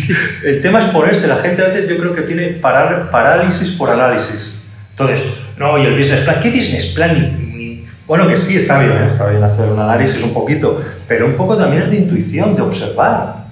el 0.44 0.62
tema 0.62 0.78
es 0.78 0.86
ponerse. 0.86 1.26
La 1.26 1.36
gente 1.36 1.62
a 1.62 1.66
veces 1.66 1.88
yo 1.88 1.96
creo 1.98 2.14
que 2.14 2.22
tiene 2.22 2.48
parálisis 2.50 3.72
por 3.72 3.90
análisis. 3.90 4.54
Entonces, 4.90 5.24
no, 5.58 5.76
y 5.76 5.86
el 5.86 5.96
business 5.96 6.20
plan, 6.20 6.40
¿qué 6.40 6.50
business 6.50 6.86
plan? 6.94 7.40
Bueno, 8.06 8.28
que 8.28 8.36
sí, 8.36 8.58
está 8.58 8.78
bien, 8.80 8.92
¿eh? 8.92 9.06
está 9.08 9.28
bien 9.28 9.42
hacer 9.42 9.68
un 9.70 9.80
análisis 9.80 10.22
un 10.22 10.34
poquito, 10.34 10.80
pero 11.08 11.26
un 11.26 11.34
poco 11.34 11.56
también 11.56 11.82
es 11.82 11.90
de 11.90 11.96
intuición, 11.96 12.54
de 12.54 12.62
observar. 12.62 13.44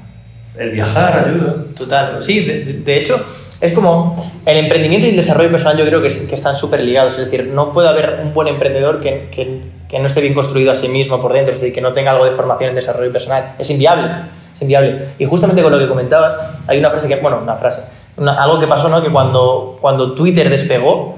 El 0.57 0.71
viajar 0.71 1.27
ayuda. 1.27 1.65
Total, 1.75 2.23
sí, 2.23 2.41
de, 2.41 2.81
de 2.85 2.97
hecho, 2.99 3.25
es 3.61 3.73
como 3.73 4.15
el 4.45 4.59
emprendimiento 4.59 5.07
y 5.07 5.11
el 5.11 5.17
desarrollo 5.17 5.51
personal 5.51 5.79
yo 5.79 5.87
creo 5.87 6.03
que, 6.03 6.09
que 6.09 6.35
están 6.35 6.57
súper 6.57 6.81
ligados, 6.81 7.19
es 7.19 7.25
decir, 7.25 7.47
no 7.47 7.73
puede 7.73 7.89
haber 7.89 8.21
un 8.23 8.35
buen 8.35 8.49
emprendedor 8.49 9.01
que, 9.01 9.29
que, 9.33 9.63
que, 9.93 9.99
no 10.01 10.07
esté 10.07 10.23
bien 10.23 10.35
construido 10.35 10.73
a 10.73 10.75
sí 10.75 10.89
mismo 10.89 11.21
por 11.21 11.33
dentro, 11.33 11.55
es 11.55 11.61
decir, 11.61 11.75
que 11.75 11.81
no 11.81 11.93
tenga 11.93 12.13
algo 12.13 12.25
de 12.25 12.33
formación 12.33 12.71
en 12.71 12.77
desarrollo 12.77 13.13
personal, 13.13 13.55
es 13.59 13.71
inviable 13.71 14.09
es 14.55 14.63
inviable. 14.63 15.09
Y 15.19 15.25
justamente 15.25 15.63
con 15.63 15.73
lo 15.73 15.79
que 15.79 15.89
comentabas, 15.89 16.35
hay 16.67 16.79
una 16.79 16.91
frase 16.91 17.09
que, 17.09 17.17
bueno, 17.17 17.41
una 17.43 17.57
frase, 17.57 17.85
algo 18.17 18.59
que 18.59 18.67
pasó, 18.67 18.89
¿no? 18.89 19.03
Que 19.03 19.11
cuando, 19.11 19.79
cuando 19.81 20.13
Twitter 20.13 20.49
despegó, 20.51 21.17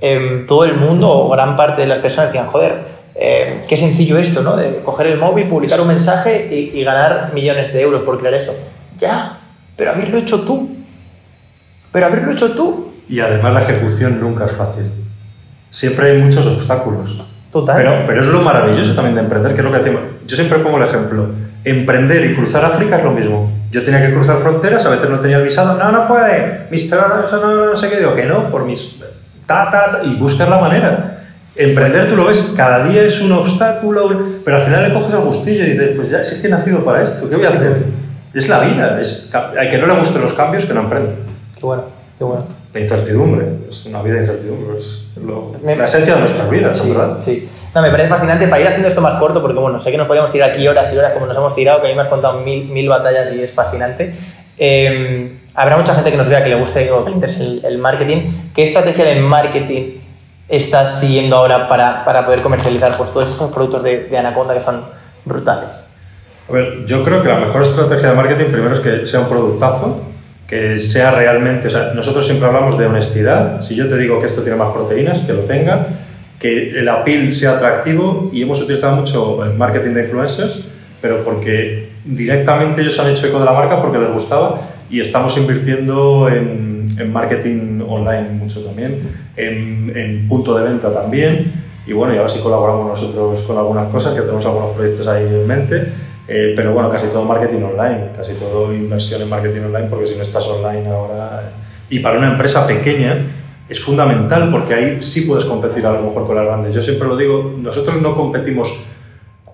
eh, 0.00 0.44
todo 0.46 0.64
el 0.64 0.76
mundo 0.76 1.08
o 1.08 1.28
gran 1.28 1.56
parte 1.56 1.82
de 1.82 1.88
las 1.88 1.98
personas 1.98 2.32
decían, 2.32 2.48
joder, 2.48 2.90
eh, 3.14 3.64
qué 3.68 3.76
sencillo 3.76 4.16
esto, 4.16 4.42
¿no? 4.42 4.56
De 4.56 4.80
coger 4.82 5.08
el 5.08 5.18
móvil, 5.18 5.48
publicar 5.48 5.80
un 5.80 5.88
mensaje 5.88 6.48
y, 6.50 6.78
y, 6.78 6.84
ganar 6.84 7.32
millones 7.34 7.72
de 7.72 7.82
euros 7.82 8.02
por 8.02 8.18
crear 8.18 8.34
eso. 8.34 8.54
Ya, 8.96 9.40
pero 9.76 9.90
haberlo 9.90 10.18
hecho 10.18 10.40
tú. 10.40 10.70
Pero 11.92 12.06
haberlo 12.06 12.32
hecho 12.32 12.52
tú. 12.52 12.92
Y 13.08 13.20
además 13.20 13.52
la 13.52 13.62
ejecución 13.62 14.20
nunca 14.20 14.46
es 14.46 14.52
fácil. 14.52 14.84
Siempre 15.70 16.12
hay 16.12 16.18
muchos 16.18 16.46
obstáculos. 16.46 17.18
Total. 17.52 17.76
Pero, 17.76 18.04
pero 18.06 18.20
es 18.20 18.26
lo 18.28 18.42
maravilloso 18.42 18.94
también 18.94 19.14
de 19.16 19.22
emprender, 19.22 19.52
que 19.52 19.58
es 19.58 19.64
lo 19.64 19.72
que 19.72 19.78
hacemos. 19.78 20.00
Yo 20.26 20.36
siempre 20.36 20.58
pongo 20.58 20.78
el 20.78 20.84
ejemplo 20.84 21.28
emprender 21.64 22.24
y 22.24 22.34
cruzar 22.34 22.64
África 22.64 22.98
es 22.98 23.04
lo 23.04 23.12
mismo. 23.12 23.50
Yo 23.70 23.84
tenía 23.84 24.04
que 24.04 24.12
cruzar 24.12 24.38
fronteras, 24.38 24.84
a 24.86 24.90
veces 24.90 25.08
no 25.10 25.20
tenía 25.20 25.38
el 25.38 25.44
visado, 25.44 25.76
no, 25.76 25.92
no 25.92 26.08
puede, 26.08 26.66
mister, 26.70 26.98
no, 26.98 27.66
no, 27.66 27.76
sé 27.76 27.88
qué, 27.88 27.98
digo 27.98 28.14
que 28.14 28.24
no, 28.24 28.50
por 28.50 28.64
mis... 28.64 29.00
Ta, 29.46 29.70
ta, 29.70 29.92
ta, 29.92 30.04
y 30.04 30.16
buscar 30.16 30.48
la 30.48 30.58
manera. 30.58 31.18
Emprender, 31.56 32.08
tú 32.08 32.16
lo 32.16 32.26
ves, 32.26 32.54
cada 32.56 32.84
día 32.84 33.02
es 33.02 33.20
un 33.20 33.32
obstáculo, 33.32 34.08
pero 34.44 34.56
al 34.56 34.62
final 34.64 34.88
le 34.88 34.94
coges 34.94 35.12
el 35.12 35.20
gustillo 35.20 35.64
y 35.64 35.70
dices, 35.70 35.92
pues 35.96 36.10
ya, 36.10 36.24
si 36.24 36.36
es 36.36 36.40
que 36.40 36.46
he 36.46 36.50
nacido 36.50 36.84
para 36.84 37.02
esto, 37.02 37.28
¿qué 37.28 37.36
voy 37.36 37.44
a 37.44 37.50
hacer? 37.50 37.84
Es 38.32 38.48
la 38.48 38.60
vida, 38.60 39.00
es, 39.00 39.32
hay 39.58 39.68
que 39.68 39.78
no 39.78 39.86
le 39.86 39.94
gusten 39.94 40.22
los 40.22 40.32
cambios, 40.34 40.64
que 40.64 40.74
no 40.74 40.82
emprende. 40.82 41.10
Bueno, 41.60 41.84
qué 42.20 42.24
bueno. 42.24 42.44
La 42.74 42.80
incertidumbre, 42.80 43.46
es 43.70 43.86
una 43.86 44.02
vida 44.02 44.16
de 44.16 44.20
incertidumbre, 44.20 44.78
es 44.78 45.06
lo, 45.24 45.52
la 45.64 45.84
esencia 45.86 46.16
de 46.16 46.20
nuestras 46.20 46.50
vidas, 46.50 46.78
sí, 46.78 46.90
¿verdad? 46.90 47.18
Sí. 47.18 47.48
No, 47.74 47.80
me 47.80 47.90
parece 47.90 48.10
fascinante 48.10 48.46
para 48.46 48.60
ir 48.60 48.68
haciendo 48.68 48.88
esto 48.88 49.00
más 49.00 49.18
corto, 49.18 49.40
porque 49.40 49.58
bueno, 49.58 49.80
sé 49.80 49.90
que 49.90 49.96
nos 49.96 50.06
podíamos 50.06 50.30
tirar 50.30 50.50
aquí 50.50 50.68
horas 50.68 50.92
y 50.92 50.98
horas 50.98 51.12
como 51.12 51.24
nos 51.24 51.34
hemos 51.34 51.54
tirado, 51.54 51.80
que 51.80 51.86
a 51.86 51.90
mí 51.90 51.96
me 51.96 52.02
has 52.02 52.08
contado 52.08 52.40
mil, 52.40 52.68
mil 52.68 52.86
batallas 52.90 53.32
y 53.32 53.42
es 53.42 53.52
fascinante. 53.52 54.14
Eh, 54.58 55.38
habrá 55.54 55.78
mucha 55.78 55.94
gente 55.94 56.10
que 56.10 56.18
nos 56.18 56.28
vea 56.28 56.44
que 56.44 56.50
le 56.50 56.56
guste 56.56 56.90
o 56.90 57.04
que 57.04 57.08
le 57.08 57.16
interese 57.16 57.42
el, 57.42 57.64
el, 57.64 57.78
marketing. 57.78 58.50
¿Qué 58.54 58.64
estrategia 58.64 59.06
de 59.06 59.20
marketing 59.20 60.00
estás 60.46 61.00
siguiendo 61.00 61.36
ahora 61.36 61.70
para, 61.70 62.04
para 62.04 62.26
poder 62.26 62.40
comercializar 62.42 62.94
pues, 62.98 63.14
todos 63.14 63.30
estos 63.30 63.50
productos 63.50 63.82
de, 63.82 64.08
de, 64.08 64.18
Anaconda 64.18 64.52
que 64.52 64.60
son 64.60 64.84
brutales? 65.24 65.86
A 66.50 66.52
ver, 66.52 66.84
yo 66.84 67.02
creo 67.02 67.22
que 67.22 67.28
la 67.28 67.38
mejor 67.38 67.62
estrategia 67.62 68.10
de 68.10 68.14
marketing 68.14 68.50
primero 68.50 68.74
es 68.74 68.80
que 68.80 69.06
sea 69.06 69.20
un 69.20 69.28
productazo, 69.30 70.02
que 70.50 70.80
sea 70.80 71.12
realmente, 71.12 71.68
o 71.68 71.70
sea, 71.70 71.92
nosotros 71.94 72.26
siempre 72.26 72.48
hablamos 72.48 72.76
de 72.76 72.86
honestidad. 72.86 73.62
Si 73.62 73.76
yo 73.76 73.88
te 73.88 73.96
digo 73.96 74.20
que 74.20 74.26
esto 74.26 74.42
tiene 74.42 74.58
más 74.58 74.72
proteínas, 74.72 75.20
que 75.20 75.32
lo 75.32 75.42
tenga 75.42 75.86
que 76.40 76.70
el 76.80 76.88
appeal 76.88 77.32
sea 77.34 77.52
atractivo 77.52 78.30
y 78.32 78.42
hemos 78.42 78.60
utilizado 78.62 78.96
mucho 78.96 79.44
el 79.44 79.54
marketing 79.54 79.90
de 79.90 80.04
influencers, 80.04 80.64
pero 81.00 81.22
porque 81.22 81.90
directamente 82.04 82.80
ellos 82.80 82.98
han 82.98 83.10
hecho 83.10 83.26
eco 83.26 83.38
de 83.38 83.44
la 83.44 83.52
marca 83.52 83.80
porque 83.80 83.98
les 83.98 84.10
gustaba 84.10 84.62
y 84.90 85.00
estamos 85.00 85.36
invirtiendo 85.36 86.28
en, 86.30 86.88
en 86.98 87.12
marketing 87.12 87.82
online 87.86 88.30
mucho 88.30 88.64
también, 88.64 89.02
en, 89.36 89.92
en, 89.94 90.26
punto 90.28 90.56
de 90.56 90.64
venta 90.64 90.92
también 90.92 91.52
y 91.86 91.92
bueno, 91.92 92.14
y 92.14 92.16
ahora 92.16 92.30
sí 92.30 92.40
colaboramos 92.40 92.88
nosotros 92.88 93.42
con 93.42 93.58
algunas 93.58 93.88
cosas, 93.88 94.14
que 94.14 94.22
tenemos 94.22 94.44
algunos 94.46 94.70
proyectos 94.70 95.06
ahí 95.08 95.24
en 95.24 95.46
mente, 95.46 95.92
eh, 96.30 96.52
pero 96.54 96.72
bueno, 96.72 96.88
casi 96.88 97.08
todo 97.08 97.24
marketing 97.24 97.62
online, 97.62 98.12
casi 98.16 98.34
todo 98.34 98.72
inversión 98.72 99.22
en 99.22 99.28
marketing 99.28 99.62
online 99.62 99.88
porque 99.88 100.06
si 100.06 100.16
no 100.16 100.22
estás 100.22 100.46
online 100.46 100.88
ahora... 100.88 101.50
Y 101.88 101.98
para 101.98 102.18
una 102.18 102.28
empresa 102.28 102.66
pequeña 102.68 103.18
es 103.68 103.80
fundamental 103.80 104.48
porque 104.52 104.74
ahí 104.74 105.02
sí 105.02 105.22
puedes 105.22 105.44
competir 105.44 105.84
a 105.86 105.92
lo 105.92 106.02
mejor 106.02 106.26
con 106.26 106.36
las 106.36 106.44
grandes. 106.44 106.72
Yo 106.72 106.82
siempre 106.82 107.08
lo 107.08 107.16
digo, 107.16 107.56
nosotros 107.58 108.00
no 108.00 108.14
competimos 108.14 108.78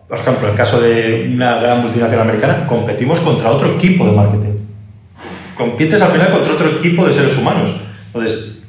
por 0.09 0.19
ejemplo, 0.19 0.47
en 0.47 0.53
el 0.53 0.57
caso 0.57 0.81
de 0.81 1.31
una 1.35 1.59
gran 1.59 1.83
multinacional 1.83 2.29
americana, 2.29 2.67
competimos 2.67 3.19
contra 3.21 3.51
otro 3.51 3.73
equipo 3.73 4.07
de 4.07 4.12
marketing. 4.12 4.55
Compites 5.57 6.01
al 6.01 6.12
final 6.12 6.31
contra 6.31 6.53
otro 6.53 6.69
equipo 6.79 7.07
de 7.07 7.12
seres 7.12 7.37
humanos. 7.37 7.73
Entonces, 8.07 8.62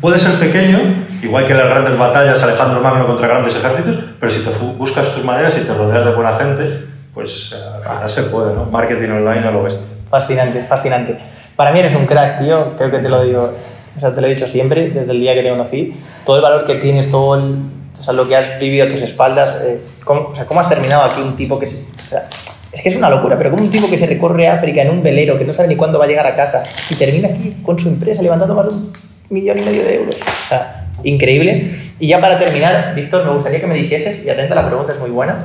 puede 0.00 0.18
ser 0.18 0.38
pequeño, 0.38 0.78
igual 1.22 1.46
que 1.46 1.52
las 1.52 1.68
grandes 1.68 1.98
batallas, 1.98 2.42
Alejandro 2.42 2.80
Magno 2.80 3.06
contra 3.06 3.28
grandes 3.28 3.56
ejércitos, 3.56 3.96
pero 4.18 4.32
si 4.32 4.44
te 4.44 4.50
buscas 4.78 5.14
tus 5.14 5.24
maneras 5.24 5.58
y 5.58 5.66
te 5.66 5.74
rodeas 5.74 6.06
de 6.06 6.12
buena 6.12 6.38
gente, 6.38 6.84
pues 7.18 7.52
final 7.82 8.08
se 8.08 8.22
puede, 8.24 8.54
¿no? 8.54 8.66
Marketing 8.66 9.08
online 9.08 9.48
a 9.48 9.50
lo 9.50 9.64
bestia. 9.64 9.88
Fascinante, 10.08 10.62
fascinante. 10.68 11.18
Para 11.56 11.72
mí 11.72 11.80
eres 11.80 11.92
un 11.96 12.06
crack, 12.06 12.38
tío. 12.38 12.76
Creo 12.76 12.92
que 12.92 12.98
te 12.98 13.08
lo 13.08 13.24
digo, 13.24 13.54
o 13.96 14.00
sea, 14.00 14.14
te 14.14 14.20
lo 14.20 14.28
he 14.28 14.30
dicho 14.30 14.46
siempre, 14.46 14.90
desde 14.90 15.10
el 15.10 15.18
día 15.18 15.34
que 15.34 15.42
te 15.42 15.50
conocí. 15.50 15.96
Todo 16.24 16.36
el 16.36 16.42
valor 16.42 16.64
que 16.64 16.76
tienes, 16.76 17.10
todo 17.10 17.34
el, 17.34 17.56
o 17.98 18.04
sea, 18.04 18.12
lo 18.14 18.28
que 18.28 18.36
has 18.36 18.60
vivido 18.60 18.86
a 18.86 18.88
tus 18.88 19.00
espaldas. 19.00 19.56
Eh, 19.64 19.80
¿cómo, 20.04 20.28
o 20.30 20.34
sea, 20.36 20.46
¿cómo 20.46 20.60
has 20.60 20.68
terminado 20.68 21.02
aquí 21.02 21.20
un 21.20 21.34
tipo 21.34 21.58
que 21.58 21.66
se, 21.66 21.86
o 21.90 22.06
sea, 22.08 22.28
es 22.70 22.82
que 22.82 22.88
es 22.88 22.94
una 22.94 23.10
locura, 23.10 23.36
pero 23.36 23.50
como 23.50 23.64
un 23.64 23.70
tipo 23.70 23.90
que 23.90 23.98
se 23.98 24.06
recorre 24.06 24.46
África 24.46 24.82
en 24.82 24.90
un 24.90 25.02
velero, 25.02 25.36
que 25.36 25.44
no 25.44 25.52
sabe 25.52 25.66
ni 25.66 25.74
cuándo 25.74 25.98
va 25.98 26.04
a 26.04 26.08
llegar 26.08 26.26
a 26.28 26.36
casa, 26.36 26.62
y 26.88 26.94
termina 26.94 27.30
aquí 27.30 27.56
con 27.64 27.76
su 27.80 27.88
empresa 27.88 28.22
levantando 28.22 28.54
más 28.54 28.68
de 28.68 28.74
un 28.74 28.92
millón 29.30 29.58
y 29.58 29.62
medio 29.62 29.82
de 29.82 29.96
euros. 29.96 30.14
O 30.14 30.48
sea, 30.48 30.86
increíble. 31.02 31.74
Y 31.98 32.06
ya 32.06 32.20
para 32.20 32.38
terminar, 32.38 32.94
Víctor, 32.94 33.24
me 33.24 33.32
gustaría 33.32 33.60
que 33.60 33.66
me 33.66 33.74
dijeses, 33.74 34.24
y 34.24 34.30
atenta, 34.30 34.54
la 34.54 34.68
pregunta 34.68 34.92
es 34.92 35.00
muy 35.00 35.10
buena, 35.10 35.42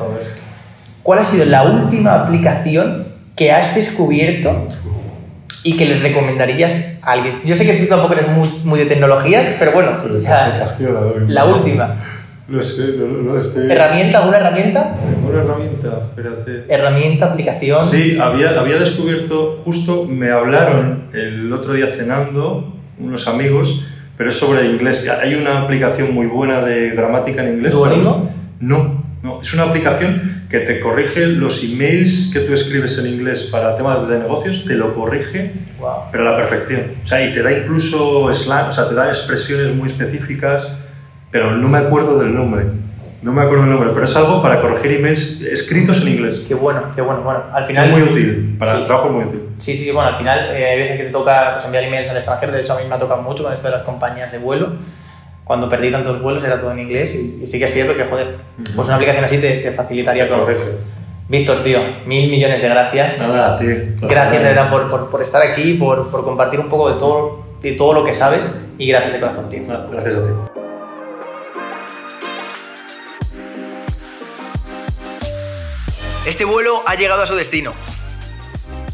¿cuál 1.04 1.20
ha 1.20 1.26
sido 1.26 1.46
la 1.46 1.64
última 1.64 2.16
aplicación 2.16 3.08
que 3.36 3.52
has 3.52 3.76
descubierto 3.76 4.68
y 5.64 5.78
que 5.78 5.86
les 5.86 6.02
recomendarías 6.02 7.00
a 7.04 7.12
alguien? 7.12 7.36
Yo 7.46 7.56
sé 7.56 7.66
que 7.66 7.74
tú 7.74 7.86
tampoco 7.88 8.14
eres 8.14 8.30
muy, 8.30 8.50
muy 8.64 8.80
de 8.80 8.86
tecnología, 8.86 9.56
pero 9.60 9.72
bueno, 9.74 9.92
Pero 10.02 10.18
o 10.18 10.22
sea, 10.22 10.68
la 11.28 11.46
no. 11.46 11.56
última. 11.58 11.96
No 12.46 12.62
sé, 12.62 12.96
no, 12.98 13.34
no, 13.34 13.40
estoy... 13.40 13.72
¿Herramienta? 13.72 14.18
¿Alguna 14.20 14.38
herramienta? 14.38 14.96
Una 15.28 15.42
herramienta, 15.42 15.88
espérate. 16.04 16.66
Herramienta, 16.68 17.26
aplicación. 17.28 17.86
Sí, 17.86 18.18
había, 18.20 18.60
había 18.60 18.78
descubierto, 18.78 19.62
justo 19.64 20.06
me 20.06 20.30
hablaron 20.30 21.06
el 21.14 21.52
otro 21.54 21.74
día 21.74 21.88
cenando 21.88 22.74
unos 23.00 23.30
amigos, 23.30 23.88
pero 24.18 24.30
es 24.30 24.36
sobre 24.38 24.66
inglés. 24.66 25.10
Hay 25.10 25.36
una 25.36 25.62
aplicación 25.62 26.14
muy 26.14 26.28
buena 26.28 26.62
de 26.62 26.90
gramática 26.90 27.44
en 27.44 27.56
inglés. 27.56 27.74
¿Duolingo? 27.74 28.30
No, 28.60 29.04
no, 29.24 29.42
es 29.42 29.54
una 29.54 29.64
aplicación 29.64 30.33
que 30.54 30.60
te 30.60 30.80
corrige 30.82 31.26
los 31.26 31.64
emails 31.64 32.30
que 32.32 32.42
tú 32.42 32.54
escribes 32.54 33.00
en 33.00 33.08
inglés 33.08 33.50
para 33.52 33.76
temas 33.76 34.08
de 34.08 34.20
negocios, 34.20 34.66
te 34.68 34.76
lo 34.76 34.94
corrige, 34.94 35.52
Wow. 35.80 35.94
pero 36.12 36.28
a 36.28 36.32
la 36.32 36.38
perfección. 36.38 36.92
O 37.04 37.08
sea, 37.08 37.26
y 37.28 37.34
te 37.34 37.42
da 37.42 37.52
incluso 37.52 38.32
slang, 38.36 38.70
o 38.70 38.72
sea, 38.72 38.88
te 38.88 38.94
da 38.94 39.10
expresiones 39.10 39.74
muy 39.74 39.90
específicas, 39.90 40.78
pero 41.32 41.58
no 41.58 41.68
me 41.70 41.80
acuerdo 41.80 42.20
del 42.20 42.36
nombre. 42.36 42.66
No 43.24 43.32
me 43.32 43.42
acuerdo 43.42 43.64
del 43.64 43.72
nombre, 43.72 43.90
pero 43.96 44.06
es 44.06 44.16
algo 44.16 44.44
para 44.44 44.62
corregir 44.62 44.92
emails 44.92 45.42
escritos 45.42 46.04
en 46.04 46.10
inglés. 46.10 46.46
Qué 46.48 46.54
bueno, 46.54 46.84
qué 46.94 47.02
bueno. 47.02 47.24
Bueno, 47.24 47.46
al 47.52 47.64
Es 47.64 47.68
final. 47.70 47.90
muy 47.90 48.02
útil, 48.04 48.56
para 48.60 48.74
Sí. 48.76 48.78
el 48.82 48.86
trabajo 48.86 49.08
es 49.08 49.14
muy 49.16 49.24
útil. 49.26 49.40
Sí, 49.58 49.76
sí, 49.76 49.90
bueno, 49.90 50.10
al 50.10 50.18
final 50.18 50.40
eh, 50.56 50.66
hay 50.70 50.78
veces 50.78 50.98
que 50.98 51.04
te 51.06 51.10
toca 51.12 51.54
pues, 51.56 51.66
enviar 51.66 51.84
emails 51.86 52.12
al 52.12 52.18
extranjero. 52.18 52.52
De 52.52 52.62
hecho, 52.62 52.74
a 52.74 52.80
mí 52.80 52.88
me 52.88 52.94
ha 52.94 53.00
tocado 53.00 53.24
mucho 53.24 53.42
con 53.44 53.52
esto 53.54 53.66
de 53.70 53.72
las 53.74 53.82
compañías 53.82 54.32
de 54.32 54.38
vuelo. 54.38 54.74
Cuando 55.44 55.68
perdí 55.70 55.92
tantos 55.92 56.22
vuelos 56.22 56.44
era 56.44 56.60
todo 56.60 56.72
en 56.72 56.80
inglés 56.80 57.16
y, 57.16 57.42
y 57.44 57.48
sí 57.48 57.60
que 57.60 57.66
es 57.66 57.74
cierto 57.74 57.96
que, 57.98 58.06
joder, 58.06 58.38
pues 58.76 58.88
una 58.88 58.96
aplicación 58.96 59.26
así 59.26 59.38
te, 59.40 59.58
te 59.58 59.72
facilitaría 59.72 60.28
todo. 60.28 60.48
Víctor, 61.28 61.64
tío, 61.64 61.80
mil 62.06 62.30
millones 62.30 62.62
de 62.62 62.70
gracias. 62.70 63.18
Nada, 63.18 63.56
a 63.56 63.58
ti. 63.58 63.66
Gracias 64.02 64.42
de 64.42 64.50
verdad 64.50 64.70
por, 64.70 64.90
por, 64.90 65.10
por 65.10 65.22
estar 65.22 65.42
aquí, 65.42 65.74
por, 65.74 66.10
por 66.10 66.24
compartir 66.24 66.60
un 66.60 66.70
poco 66.70 66.94
de 66.94 67.00
todo, 67.00 67.44
de 67.62 67.74
todo 67.74 67.94
lo 67.94 68.06
que 68.06 68.14
sabes 68.14 68.46
y 68.78 68.88
gracias 68.88 69.14
de 69.14 69.20
corazón, 69.20 69.50
tío. 69.50 69.62
Gracias 69.92 70.16
a 70.16 70.24
ti. 70.24 70.30
Este 76.26 76.46
vuelo 76.46 76.82
ha 76.86 76.96
llegado 76.96 77.22
a 77.22 77.28
su 77.28 77.36
destino. 77.36 77.74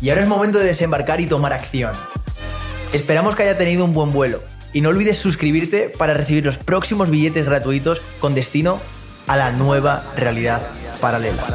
Y 0.02 0.10
ahora 0.10 0.22
es 0.22 0.28
momento 0.28 0.58
de 0.58 0.66
desembarcar 0.66 1.20
y 1.22 1.28
tomar 1.28 1.54
acción. 1.54 1.92
Esperamos 2.92 3.36
que 3.36 3.44
haya 3.44 3.58
tenido 3.58 3.86
un 3.86 3.94
buen 3.94 4.12
vuelo. 4.12 4.42
Y 4.74 4.82
no 4.82 4.90
olvides 4.90 5.18
suscribirte 5.18 5.90
para 5.90 6.14
recibir 6.14 6.46
los 6.46 6.58
próximos 6.58 7.10
billetes 7.10 7.46
gratuitos 7.46 8.02
con 8.20 8.36
destino 8.36 8.82
a 9.28 9.38
la 9.38 9.52
nueva 9.52 10.12
realidad 10.16 10.62
paralela. 11.00 11.48